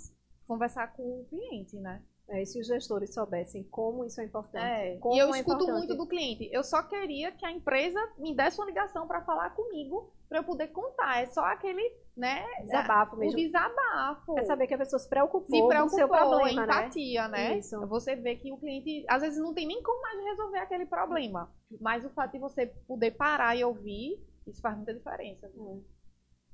[0.52, 2.04] conversar com o cliente, né?
[2.28, 4.66] É, e se os gestores soubessem como isso é importante.
[4.66, 5.78] É, e eu é escuto importante.
[5.78, 6.50] muito do cliente.
[6.52, 10.44] Eu só queria que a empresa me desse uma ligação para falar comigo, para eu
[10.44, 11.22] poder contar.
[11.22, 11.82] É só aquele,
[12.16, 12.46] né?
[12.62, 13.36] Desabafo O mesmo.
[13.38, 14.40] desabafo.
[14.40, 16.74] É saber que a pessoa se preocupou, se com o preocupou, seu problema, né?
[16.74, 17.58] empatia, né?
[17.58, 17.86] Isso.
[17.88, 21.52] Você vê que o cliente, às vezes, não tem nem como mais resolver aquele problema.
[21.82, 25.50] Mas o fato de você poder parar e ouvir, isso faz muita diferença.
[25.50, 25.84] viu?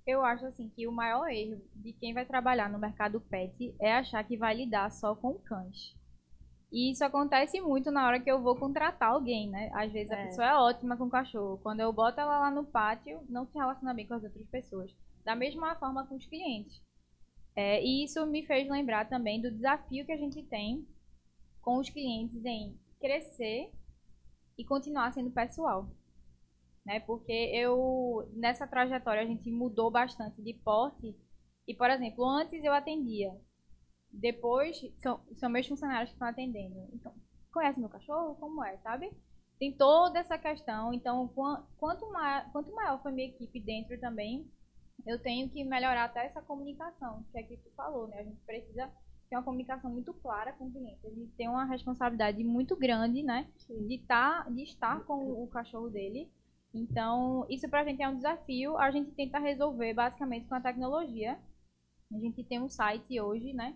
[0.08, 3.94] Eu acho assim que o maior erro de quem vai trabalhar no mercado pet é
[3.94, 5.94] achar que vai lidar só com cães.
[6.72, 9.70] E isso acontece muito na hora que eu vou contratar alguém, né?
[9.74, 10.26] Às vezes a É.
[10.28, 11.60] pessoa é ótima com o cachorro.
[11.62, 14.96] Quando eu boto ela lá no pátio, não se relaciona bem com as outras pessoas.
[15.26, 16.82] Da mesma forma com os clientes.
[17.54, 20.88] É, e isso me fez lembrar também do desafio que a gente tem
[21.62, 23.72] com os clientes em crescer
[24.58, 25.90] e continuar sendo pessoal.
[26.88, 27.02] Né?
[27.02, 31.14] Porque eu nessa trajetória a gente mudou bastante de porte.
[31.68, 33.36] E, por exemplo, antes eu atendia.
[34.10, 36.88] Depois são, são meus funcionários que estão atendendo.
[36.94, 37.14] Então,
[37.52, 38.36] conhece meu cachorro?
[38.36, 39.12] Como é, sabe?
[39.60, 40.94] Tem toda essa questão.
[40.94, 41.28] Então,
[41.78, 44.50] quanto maior, quanto maior foi minha equipe dentro também,
[45.06, 48.20] eu tenho que melhorar até essa comunicação, que é que tu falou, né?
[48.20, 48.90] A gente precisa
[49.30, 51.06] ter uma comunicação muito clara com o cliente.
[51.06, 53.46] A gente tem uma responsabilidade muito grande, né?
[53.68, 56.32] De, tá, de estar com o cachorro dele.
[56.74, 58.78] Então, isso pra gente é um desafio.
[58.78, 61.40] A gente tenta resolver basicamente com a tecnologia.
[62.14, 63.76] A gente tem um site hoje, né?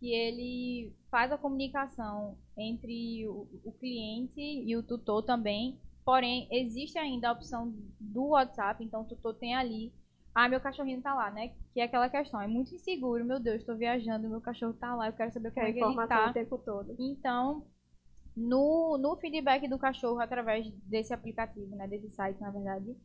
[0.00, 5.80] Que ele faz a comunicação entre o, o cliente e o tutor também.
[6.04, 9.92] Porém, existe ainda a opção do WhatsApp, então o tutor tem ali
[10.38, 11.50] ah, meu cachorrinho tá lá, né?
[11.74, 15.08] Que é aquela questão, é muito inseguro, meu Deus, estou viajando, meu cachorro tá lá,
[15.08, 16.30] eu quero saber como é que ele tá.
[16.30, 16.94] o tempo todo.
[16.96, 17.66] Então,
[18.38, 22.96] no, no feedback do cachorro, através desse aplicativo, né, desse site, na verdade,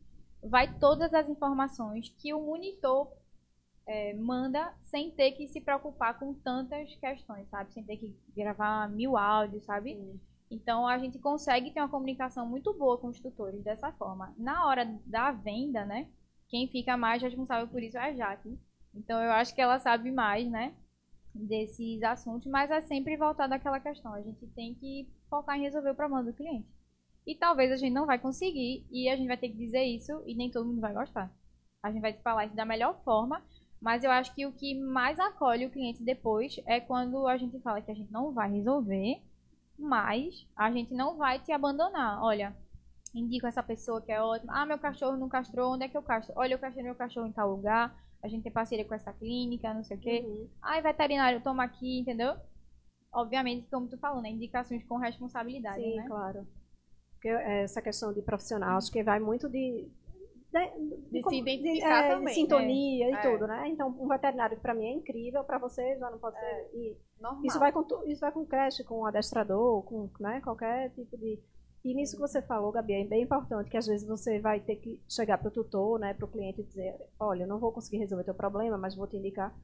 [0.42, 3.10] vai todas as informações que o monitor
[3.86, 7.72] é, manda sem ter que se preocupar com tantas questões, sabe?
[7.72, 9.94] Sem ter que gravar mil áudios, sabe?
[9.94, 10.20] Sim.
[10.50, 14.34] Então, a gente consegue ter uma comunicação muito boa com os tutores dessa forma.
[14.38, 16.08] Na hora da venda, né?
[16.54, 18.56] quem fica mais responsável por isso é a Jaque.
[18.94, 20.72] Então eu acho que ela sabe mais, né,
[21.34, 24.14] desses assuntos, mas é sempre voltado àquela questão.
[24.14, 26.68] A gente tem que focar em resolver o problema do cliente.
[27.26, 30.22] E talvez a gente não vai conseguir e a gente vai ter que dizer isso
[30.26, 31.32] e nem todo mundo vai gostar.
[31.82, 33.42] A gente vai falar isso da melhor forma,
[33.80, 37.58] mas eu acho que o que mais acolhe o cliente depois é quando a gente
[37.60, 39.22] fala que a gente não vai resolver,
[39.78, 42.22] mas a gente não vai te abandonar.
[42.22, 42.54] Olha,
[43.14, 44.52] indico essa pessoa que é ótima.
[44.54, 46.34] Ah, meu cachorro não castrou, onde é que eu castro?
[46.36, 47.94] Olha, eu castrei meu cachorro em tal lugar,
[48.24, 50.24] a gente tem parceria com essa clínica, não sei o quê.
[50.26, 50.48] Uhum.
[50.62, 52.34] Ai, veterinário, toma aqui, entendeu?
[53.12, 54.30] Obviamente, como tu falou, né?
[54.30, 56.06] Indicações com responsabilidade, Sim, né?
[56.08, 56.46] claro.
[57.12, 59.90] Porque é, essa questão de profissional, acho que vai muito de...
[60.50, 60.70] De,
[61.10, 63.12] de, de se identificar de, é, também, de sintonia né?
[63.12, 63.30] e é.
[63.30, 63.68] tudo, né?
[63.68, 66.46] Então, um veterinário para mim é incrível, para você já não pode ser.
[66.46, 66.96] É, e
[67.44, 71.40] isso vai com isso vai com creche, com adestrador, com né, qualquer tipo de
[71.84, 74.76] e nisso que você falou, Gabi, é bem importante que às vezes você vai ter
[74.76, 77.72] que chegar para o tutor, né, para o cliente e dizer, olha, eu não vou
[77.72, 79.54] conseguir resolver teu problema, mas vou te indicar.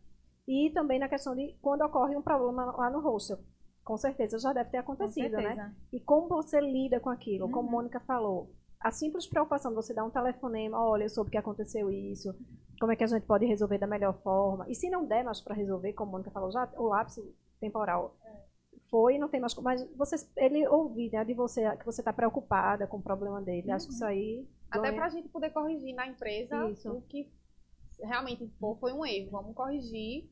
[0.47, 3.39] E também na questão de quando ocorre um problema lá no hostel.
[3.83, 5.75] Com certeza já deve ter acontecido, né?
[5.91, 7.53] E como você lida com aquilo, uhum.
[7.53, 8.51] como a Mônica falou.
[8.79, 12.35] A simples preocupação de você dar um telefonema, olha, eu soube que aconteceu isso,
[12.79, 14.67] como é que a gente pode resolver da melhor forma.
[14.69, 17.19] E se não der mais para resolver, como a Mônica falou, já o lápis
[17.59, 18.15] temporal
[18.91, 22.87] foi, não tem mais Mas você, ele ouvir né, de você que você está preocupada
[22.87, 23.69] com o problema dele.
[23.69, 23.75] Uhum.
[23.75, 24.11] Acho que isso uhum.
[24.11, 24.49] aí.
[24.71, 26.93] Até para a gente poder corrigir na empresa isso.
[26.93, 27.31] o que
[28.01, 29.31] realmente foi um erro.
[29.31, 30.29] Vamos corrigir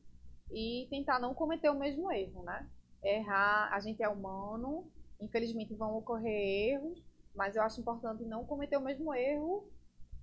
[0.51, 2.67] e tentar não cometer o mesmo erro, né?
[3.03, 4.89] Errar, a gente é humano,
[5.21, 7.03] infelizmente vão ocorrer erros,
[7.35, 9.69] mas eu acho importante não cometer o mesmo erro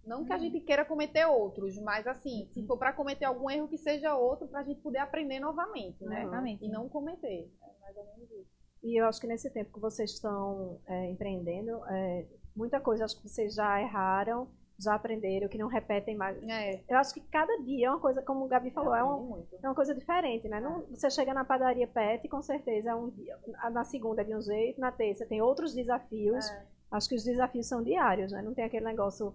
[0.07, 3.69] não que a gente queira cometer outros, mas assim, se for para cometer algum erro,
[3.69, 6.23] que seja outro, para a gente poder aprender novamente, né?
[6.23, 6.65] Exatamente.
[6.65, 7.51] E não cometer.
[7.63, 8.57] É mais ou menos isso.
[8.83, 13.21] E eu acho que nesse tempo que vocês estão é, empreendendo, é, muita coisa acho
[13.21, 14.49] que vocês já erraram,
[14.79, 16.41] já aprenderam, que não repetem mais.
[16.45, 16.83] É.
[16.89, 19.69] Eu acho que cada dia é uma coisa, como o Gabi falou, é, um, é
[19.69, 20.61] uma coisa diferente, né?
[20.61, 23.37] Não, você chega na padaria pet, com certeza é um dia,
[23.73, 26.49] na segunda é de um jeito, na terça tem outros desafios.
[26.49, 26.67] É.
[26.93, 28.41] Acho que os desafios são diários, né?
[28.43, 29.35] Não tem aquele negócio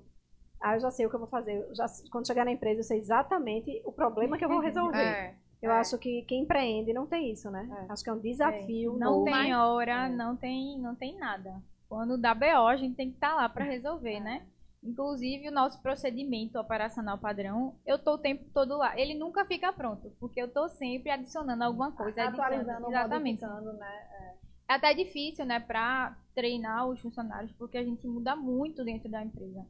[0.62, 1.68] ah, eu já sei o que eu vou fazer.
[1.74, 5.00] Já, quando chegar na empresa, eu sei exatamente o problema que eu vou resolver.
[5.00, 5.80] É, eu é.
[5.80, 7.68] acho que quem empreende não tem isso, né?
[7.88, 7.92] É.
[7.92, 8.96] Acho que é um desafio.
[8.96, 9.00] É.
[9.00, 10.10] Não tem hora, é.
[10.10, 11.62] não tem, não tem nada.
[11.90, 14.46] Quando dá BO, a gente tem que estar tá lá para resolver, né?
[14.84, 18.98] Inclusive, o nosso procedimento operacional padrão, eu tô o tempo todo lá.
[19.00, 22.24] Ele nunca fica pronto, porque eu tô sempre adicionando alguma coisa.
[22.24, 23.42] Atualizando, exatamente.
[23.44, 24.08] né?
[24.12, 24.74] É.
[24.74, 29.24] é até difícil, né, para treinar os funcionários, porque a gente muda muito dentro da
[29.24, 29.66] empresa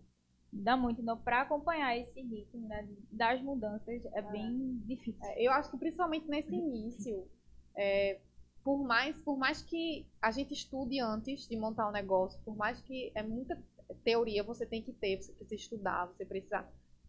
[0.52, 1.02] dá muito.
[1.02, 4.22] Então, para acompanhar esse ritmo né, das mudanças é, é.
[4.22, 5.24] bem difícil.
[5.24, 7.28] É, eu acho que principalmente nesse início,
[7.76, 8.20] é,
[8.64, 12.56] por mais por mais que a gente estude antes de montar o um negócio, por
[12.56, 13.58] mais que é muita
[14.04, 16.68] teoria você tem que ter, você precisa estudar, você precisa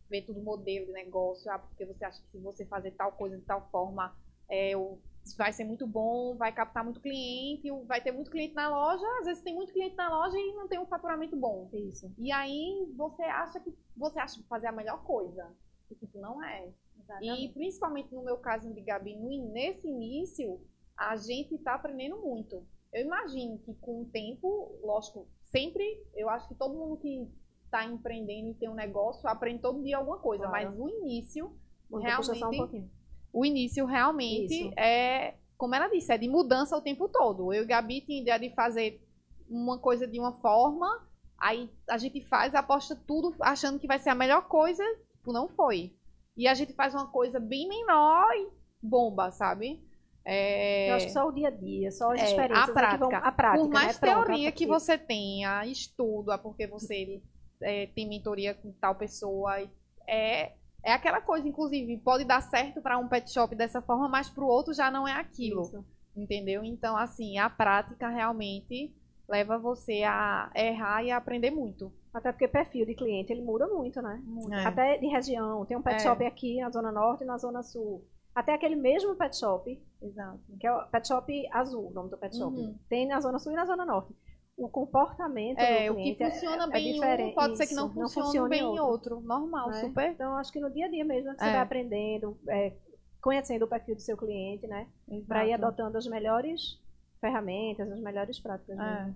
[0.09, 3.37] ver tudo modelo de negócio, ah, porque você acha que se você fazer tal coisa
[3.37, 4.15] de tal forma,
[4.49, 4.99] é, o
[5.37, 9.27] vai ser muito bom, vai captar muito cliente, vai ter muito cliente na loja, às
[9.27, 11.69] vezes tem muito cliente na loja e não tem um faturamento bom.
[11.73, 12.13] Isso.
[12.19, 15.55] E aí você acha que você acha fazer a melhor coisa.
[15.91, 16.69] E tipo, não é.
[16.99, 17.45] Exatamente.
[17.45, 20.61] E principalmente no meu caso de Gabi, nesse início,
[20.97, 22.67] a gente está aprendendo muito.
[22.93, 27.29] Eu imagino que com o tempo, lógico, sempre, eu acho que todo mundo que
[27.65, 30.67] está empreendendo e tem um negócio aprende todo dia alguma coisa, claro.
[30.67, 31.57] mas no início,
[31.89, 32.77] Vou realmente...
[32.77, 33.02] Um
[33.33, 34.79] o início realmente Isso.
[34.79, 37.53] é, como ela disse, é de mudança o tempo todo.
[37.53, 39.01] Eu e Gabi tinha ideia de fazer
[39.49, 41.09] uma coisa de uma forma,
[41.43, 44.85] Aí a gente faz, aposta tudo achando que vai ser a melhor coisa,
[45.17, 45.93] tipo, não foi.
[46.37, 48.49] E a gente faz uma coisa bem menor e
[48.81, 49.83] bomba, sabe?
[50.25, 50.89] É...
[50.91, 52.77] Eu acho que só o dia a dia, só as É, experiências.
[52.77, 53.29] a é que vão- prática.
[53.29, 54.07] a prática, Por mais né?
[54.09, 54.79] Teoria que prática.
[54.95, 57.21] você tenha, estudo, é porque você
[57.61, 59.69] é, tem mentoria com tal pessoa,
[60.09, 60.53] é,
[60.85, 64.45] é aquela coisa, inclusive, pode dar certo para um pet shop dessa forma, mas para
[64.45, 65.85] o outro já não é aquilo, Isso.
[66.17, 66.65] entendeu?
[66.65, 68.95] Então, assim, a prática realmente
[69.29, 71.93] leva você a errar e a aprender muito.
[72.13, 74.23] Até porque perfil de cliente, ele muda muito, né?
[74.51, 74.65] É.
[74.67, 75.65] Até de região.
[75.65, 75.99] Tem um pet É.
[76.01, 78.05] shop aqui na Zona Norte e na Zona Sul.
[78.35, 80.41] Até aquele mesmo pet shop, Exato.
[80.59, 82.55] que é o pet shop azul, o nome do pet shop.
[82.55, 82.77] Uhum.
[82.89, 84.15] Tem na Zona Sul e na Zona Norte.
[84.57, 87.67] O comportamento É, do o que cliente funciona é, bem é em um, pode ser
[87.67, 89.21] que não Isso, funcione funcione bem em outro.
[89.21, 89.81] Normal, né?
[89.81, 90.11] super.
[90.11, 91.53] Então, acho que no dia a dia mesmo é que você É.
[91.53, 92.73] vai aprendendo, é,
[93.21, 94.87] conhecendo o perfil do seu cliente, né?
[95.27, 96.79] Para ir adotando as melhores
[97.21, 98.79] ferramentas, as melhores práticas.
[98.79, 99.13] É.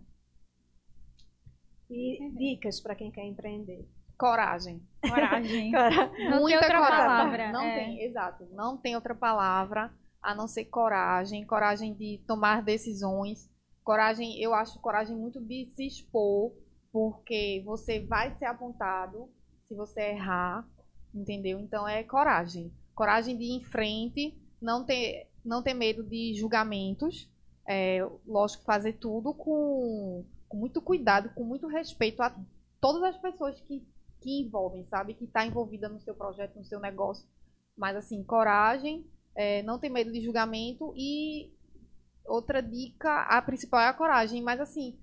[1.91, 3.87] E dicas para quem quer empreender.
[4.19, 4.83] Coragem.
[5.07, 5.71] Coragem.
[6.31, 6.97] Não tem outra coragem.
[7.07, 7.75] palavra, Não é.
[7.75, 8.47] tem, exato.
[8.53, 11.47] Não tem outra palavra a não ser coragem.
[11.47, 13.49] Coragem de tomar decisões.
[13.87, 16.53] Coragem, eu acho coragem muito de se expor,
[16.93, 19.31] porque você vai ser apontado
[19.69, 20.69] se você errar,
[21.15, 21.61] entendeu?
[21.61, 22.75] Então é coragem.
[22.97, 27.31] Coragem de ir em frente, não ter, não ter medo de julgamentos.
[27.65, 32.37] É, lógico, fazer tudo com, com muito cuidado, com muito respeito a
[32.81, 33.87] todas as pessoas que
[34.21, 35.15] que envolvem, sabe?
[35.15, 37.25] Que está envolvida no seu projeto, no seu negócio.
[37.77, 39.07] Mas, assim, coragem,
[39.37, 41.53] é, não ter medo de julgamento e
[42.29, 44.43] outra dica, a principal é a coragem.
[44.43, 44.99] Mas, assim,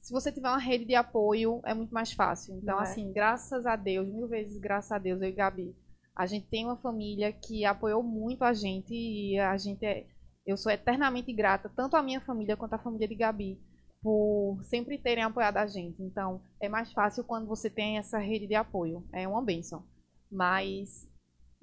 [0.00, 2.56] se você tiver uma rede de apoio, é muito mais fácil.
[2.56, 2.82] Então, é?
[2.82, 5.76] assim, graças a Deus, mil vezes graças a Deus, eu e Gabi,
[6.14, 10.06] a gente tem uma família que apoiou muito a gente e a gente é...
[10.44, 13.60] Eu sou eternamente grata, tanto à minha família quanto à família de Gabi,
[14.02, 16.02] por sempre terem apoiado a gente.
[16.02, 19.06] Então, é mais fácil quando você tem essa rede de apoio.
[19.12, 19.84] É uma benção.
[20.28, 21.08] Mas,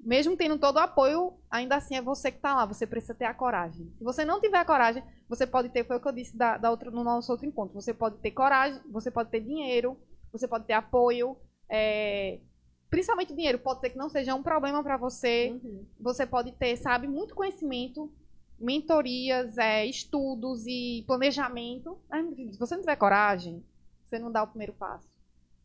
[0.02, 2.66] mesmo tendo todo o apoio, ainda assim é você que está lá.
[2.66, 3.92] Você precisa ter a coragem.
[3.98, 6.56] Se você não tiver a coragem, você pode ter, foi o que eu disse da,
[6.56, 7.80] da outra, no nosso outro encontro.
[7.80, 9.96] Você pode ter coragem, você pode ter dinheiro,
[10.32, 11.36] você pode ter apoio.
[11.68, 12.40] é,
[12.88, 15.86] principalmente dinheiro, pode ser que não seja um problema para você uhum.
[15.98, 18.12] você pode ter, sabe, muito conhecimento,
[18.58, 21.98] mentorias, é, estudos e planejamento.
[22.10, 23.64] Mas, se você não tiver coragem,
[24.04, 25.09] você não dá o primeiro passo.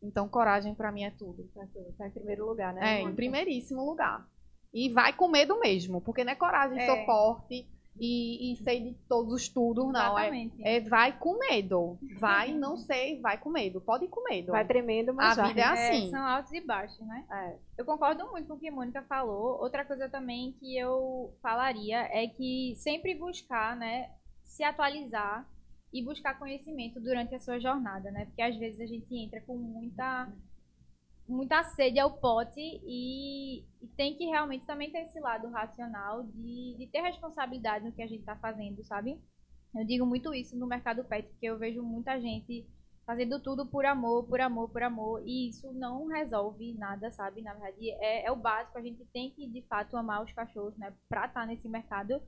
[0.06, 1.48] Então, coragem pra mim é tudo.
[1.98, 3.00] Tá em primeiro lugar, né?
[3.00, 4.26] É, em primeiríssimo lugar.
[4.72, 6.86] E vai com medo mesmo, porque não é coragem, É.
[6.86, 7.66] sou forte
[7.98, 10.18] e, e sei de todos os estudos, não.
[10.18, 10.62] É, Exatamente.
[10.62, 11.98] é vai com medo.
[12.18, 13.80] Vai, não sei, vai com medo.
[13.80, 14.52] Pode ir com medo.
[14.52, 15.48] Vai tremendo, mas A vai.
[15.54, 16.08] vida é assim.
[16.08, 17.24] É, são altos e baixos, né?
[17.30, 17.56] É.
[17.78, 19.58] Eu concordo muito com o que a Mônica falou.
[19.62, 24.10] Outra coisa também que eu falaria é que sempre buscar, né,
[24.44, 25.48] se atualizar
[25.92, 28.26] e buscar conhecimento durante a sua jornada, né?
[28.26, 30.32] Porque às vezes a gente entra com muita
[31.28, 36.76] muita sede ao pote e, e tem que realmente também ter esse lado racional de,
[36.78, 39.18] de ter responsabilidade no que a gente está fazendo, sabe?
[39.74, 42.64] Eu digo muito isso no mercado pet, porque eu vejo muita gente
[43.04, 47.40] fazendo tudo por amor, por amor, por amor, e isso não resolve nada, sabe?
[47.40, 50.76] Na verdade, é, é o básico, a gente tem que, de fato, amar os cachorros,
[50.76, 52.20] né, pra estar nesse mercado,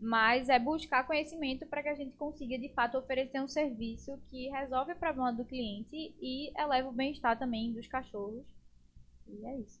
[0.00, 4.48] mas é buscar conhecimento para que a gente consiga, de fato, oferecer um serviço que
[4.48, 8.44] resolve o problema do cliente e eleva o bem-estar também dos cachorros.
[9.28, 9.80] E é isso.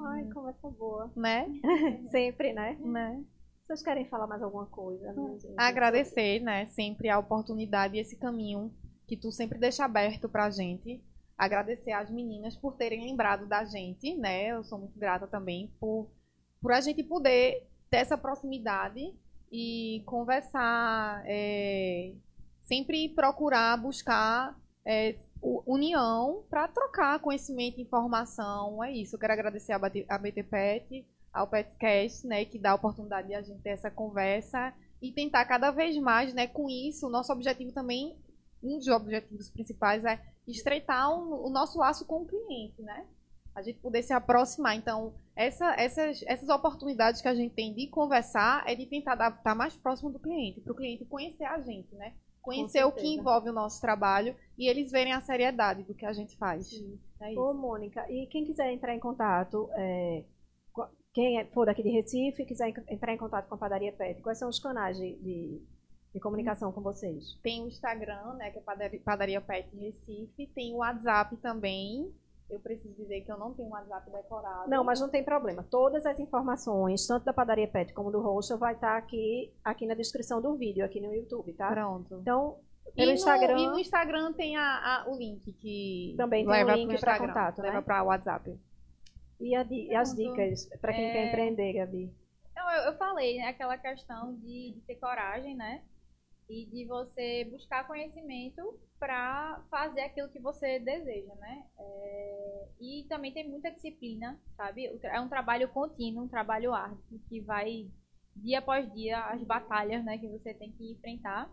[0.00, 1.12] Ai, conversa boa.
[1.14, 1.46] Né?
[2.10, 2.76] Sempre, né?
[2.80, 3.22] né?
[3.66, 5.12] Vocês querem falar mais alguma coisa?
[5.14, 5.54] gente?
[5.56, 8.70] agradecer, né, sempre a oportunidade e esse caminho
[9.06, 11.02] que tu sempre deixa aberto pra gente.
[11.36, 14.48] Agradecer às meninas por terem lembrado da gente, né?
[14.48, 16.10] Eu sou muito grata também por,
[16.60, 19.14] por a gente poder ter essa proximidade
[19.52, 22.12] e conversar, é,
[22.64, 25.14] sempre procurar buscar é,
[25.64, 28.82] união para trocar conhecimento, informação.
[28.82, 29.14] É isso.
[29.14, 33.28] Eu quero agradecer a BT a BT Pet, ao Petcast, né, que dá a oportunidade
[33.28, 37.10] de a gente ter essa conversa e tentar cada vez mais, né, com isso, o
[37.10, 38.16] nosso objetivo também,
[38.60, 43.06] um dos objetivos principais é estreitar o nosso laço com o cliente, né?
[43.54, 44.76] A gente poder se aproximar.
[44.76, 49.54] Então, essa- essas, essas oportunidades que a gente tem de conversar é de tentar estar
[49.54, 52.14] mais próximo do cliente, para o cliente conhecer a gente, né?
[52.42, 56.12] Conhecer o que envolve o nosso trabalho e eles verem a seriedade do que a
[56.12, 56.68] gente faz.
[56.68, 56.98] Sim.
[57.22, 57.40] É isso.
[57.40, 60.24] Ô, Mônica, e quem quiser entrar em contato, é,
[61.14, 63.92] quem é- for daqui de Recife e quiser en- entrar em contato com a Padaria
[63.92, 65.62] Pet, quais são os canais de, de,
[66.12, 67.38] de comunicação com vocês?
[67.42, 70.46] Tem o Instagram, né, que é Padaria, Padaria Pet Recife.
[70.54, 72.12] Tem o WhatsApp também.
[72.50, 74.68] Eu preciso dizer que eu não tenho um WhatsApp decorado.
[74.70, 75.62] Não, mas não tem problema.
[75.70, 79.94] Todas as informações, tanto da Padaria Pet como do Roxo, vai estar aqui, aqui na
[79.94, 81.70] descrição do vídeo, aqui no YouTube, tá?
[81.70, 82.18] Pronto.
[82.20, 82.58] Então,
[82.94, 83.54] Pelo e, Instagram.
[83.54, 86.88] No, e no Instagram tem a, a, o link que Também tem leva o link
[87.00, 87.82] para Instagram, contato, leva né?
[87.82, 88.58] para WhatsApp.
[89.40, 91.28] E, a e as dicas para quem quer É.
[91.28, 92.14] empreender, Gabi?
[92.54, 95.82] Não, eu, eu falei, né, aquela questão de, de ter coragem, né?
[96.48, 101.66] E de você buscar conhecimento para fazer aquilo que você deseja, né?
[101.78, 104.98] É, e também tem muita disciplina, sabe?
[105.02, 107.86] É um trabalho contínuo, um trabalho árduo, que vai
[108.34, 111.50] dia após dia as batalhas, né, que você tem que enfrentar.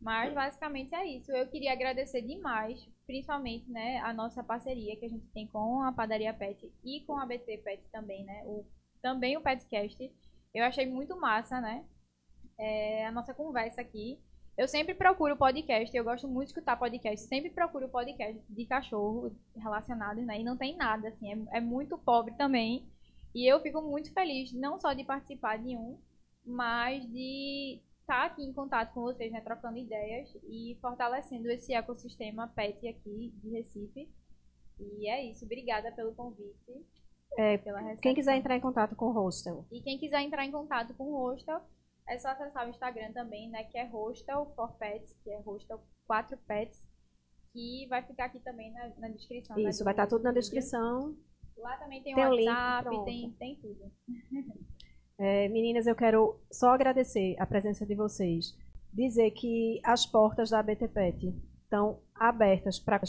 [0.00, 1.32] Mas basicamente é isso.
[1.32, 5.90] Eu queria agradecer demais, principalmente, né, a nossa parceria que a gente tem com a
[5.90, 8.44] Padaria Pet e com a BT Pet também, né?
[8.44, 8.64] O,
[9.02, 10.08] também o Petcast.
[10.54, 11.84] Eu achei muito massa, né?
[12.56, 14.20] É, a nossa conversa aqui.
[14.60, 19.34] Eu sempre procuro podcast, eu gosto muito de escutar podcast, sempre procuro podcast de cachorro
[19.56, 20.38] relacionados, né?
[20.38, 22.86] E não tem nada, assim, é, é muito pobre também.
[23.34, 25.98] E eu fico muito feliz, não só de participar de um,
[26.44, 29.40] mas de estar aqui em contato com vocês, né?
[29.40, 34.10] Trocando ideias e fortalecendo esse ecossistema pet aqui de Recife.
[34.78, 36.84] E é isso, obrigada pelo convite.
[37.38, 38.02] É, pela recepção.
[38.02, 41.04] Quem quiser entrar em contato com o Hostel, E quem quiser entrar em contato com
[41.04, 41.62] o Hostel,
[42.10, 43.64] é só acessar o Instagram também, né?
[43.64, 46.82] Que é Hostel for Pets, que é Hostel 4 Pets,
[47.52, 49.56] que vai ficar aqui também na, na descrição.
[49.56, 51.16] né, isso, do- vai estar tudo na descrição.
[51.56, 53.04] Lá também tem, Tem o link, WhatsApp, pronto.
[53.04, 53.92] tem, tem tudo.
[55.22, 58.56] É, meninas, eu quero só agradecer a presença de vocês.
[58.90, 61.26] Dizer que as portas da BT Pet
[61.62, 63.02] estão abertas para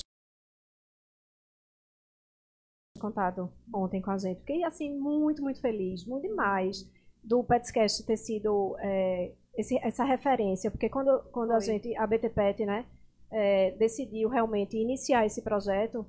[3.00, 4.40] contato ontem com a gente.
[4.42, 6.84] Fiquei assim muito, muito feliz, muito demais
[7.24, 12.30] do Petscast ter sido é, esse- essa referência, porque quando, quando a gente, a BT
[12.30, 12.86] Pet, né,
[13.32, 16.06] é, decidiu realmente iniciar esse projeto,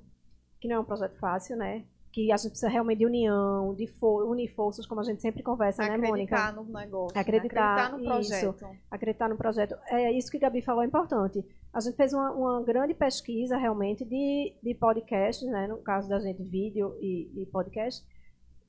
[0.59, 1.83] que não é um projeto fácil, né?
[2.11, 5.41] Que a gente precisa realmente de união, de for unir forças, como a gente sempre
[5.41, 6.35] conversa, né, Mônica?
[6.35, 7.15] Acreditar no negócio.
[7.15, 7.21] né?
[7.21, 8.77] Acreditar, Acreditar no projeto.
[8.91, 9.75] acreditar no projeto.
[9.87, 11.43] É isso que a Gabi falou, é importante.
[11.73, 16.19] A gente fez uma, uma grande pesquisa, realmente, de, de podcasts, né, no caso da
[16.19, 18.05] gente, vídeo e, e podcast,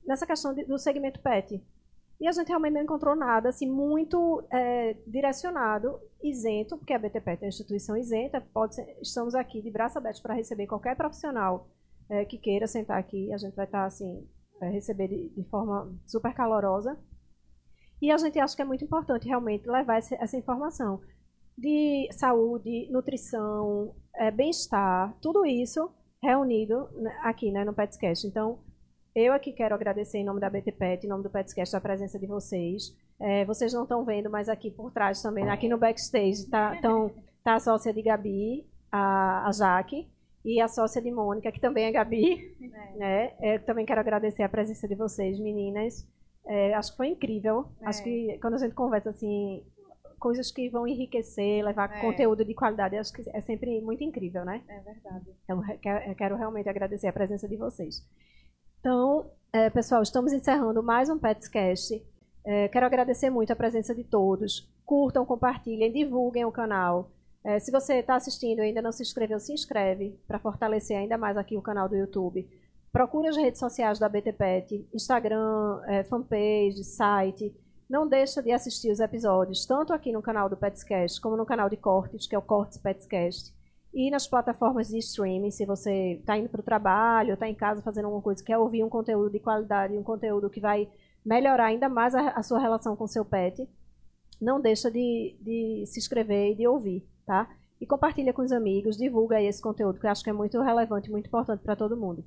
[0.07, 1.61] nessa questão de- do segmento PET.
[2.19, 7.41] E a gente realmente não encontrou nada assim, muito é, direcionado, isento, porque a BTPET
[7.43, 11.67] é uma instituição isenta, ser- estamos aqui de braço aberto para receber qualquer profissional
[12.09, 14.27] é, que queira sentar aqui, a gente vai estar assim,
[14.61, 16.97] é, receber de, de forma super calorosa.
[18.01, 21.01] E a gente acha que é muito importante realmente levar essa informação
[21.57, 25.89] de saúde, nutrição, eh, bem-estar, tudo isso
[26.21, 28.27] reunido né, aqui né, no Petscast.
[28.27, 28.59] Então,
[29.15, 32.19] eu aqui quero agradecer em nome da BT Pet, em nome do Petscast, a presença
[32.19, 32.93] de vocês.
[33.19, 37.09] Eh, vocês não estão vendo, mas aqui por trás também, aqui no backstage, tá, tão,
[37.41, 40.05] tá a sócia de Gabi, a, a Jaque,
[40.43, 42.55] e a sócia de Mônica, que também é Gabi.
[42.97, 43.33] Né?
[43.41, 46.07] Eu também quero agradecer a presença de vocês, meninas.
[46.45, 47.69] É, acho que foi incrível.
[47.81, 47.87] É.
[47.87, 49.65] Acho que quando a gente conversa assim,
[50.19, 52.01] coisas que vão enriquecer, levar É.
[52.01, 54.61] conteúdo de qualidade, acho que é sempre muito incrível, né?
[54.67, 55.25] É verdade.
[55.43, 55.61] Então,
[56.17, 58.05] quero realmente agradecer a presença de vocês.
[58.85, 62.05] Então, é, pessoal, estamos encerrando mais um Petscast.
[62.45, 64.71] É, quero agradecer muito a presença de todos.
[64.85, 67.09] Curtam, compartilhem, divulguem o canal.
[67.43, 71.17] É, se você está assistindo e ainda não se inscreveu, se inscreve para fortalecer ainda
[71.17, 72.47] mais aqui o canal do YouTube.
[72.93, 77.55] Procure as redes sociais da BTPet, Instagram, é, fanpage, site.
[77.89, 81.71] Não deixa de assistir os episódios, tanto aqui no canal do Petscast, como no canal
[81.71, 83.54] de cortes, que é o Cortes Petscast
[83.95, 87.81] e nas plataformas de streaming, se você está indo para o trabalho, está em casa
[87.81, 90.89] fazendo alguma coisa, quer ouvir um conteúdo de qualidade, um conteúdo que vai
[91.25, 93.65] melhorar ainda mais a, a sua relação com seu pet,
[94.41, 97.49] não deixa de, de se inscrever e de ouvir, tá?
[97.79, 101.09] E compartilha com os amigos, divulga esse conteúdo, que eu acho que é muito relevante
[101.09, 102.21] muito importante para todo mundo.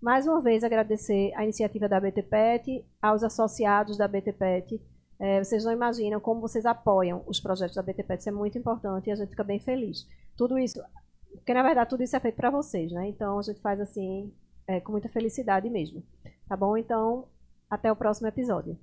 [0.00, 4.80] Mais uma vez, agradecer a iniciativa da BT Pet, aos associados da BT Pet.
[5.18, 8.56] É, vocês não imaginam como vocês apoiam os projetos da BT Pet, isso é muito
[8.56, 10.08] importante e a gente fica bem feliz.
[10.34, 10.80] Tudo isso,
[11.34, 13.08] porque na verdade tudo isso é feito para vocês, né?
[13.08, 14.32] Então a gente faz assim,
[14.66, 16.02] é, com muita felicidade mesmo.
[16.48, 16.76] Tá bom?
[16.76, 17.28] Então,
[17.68, 18.78] até o próximo episódio.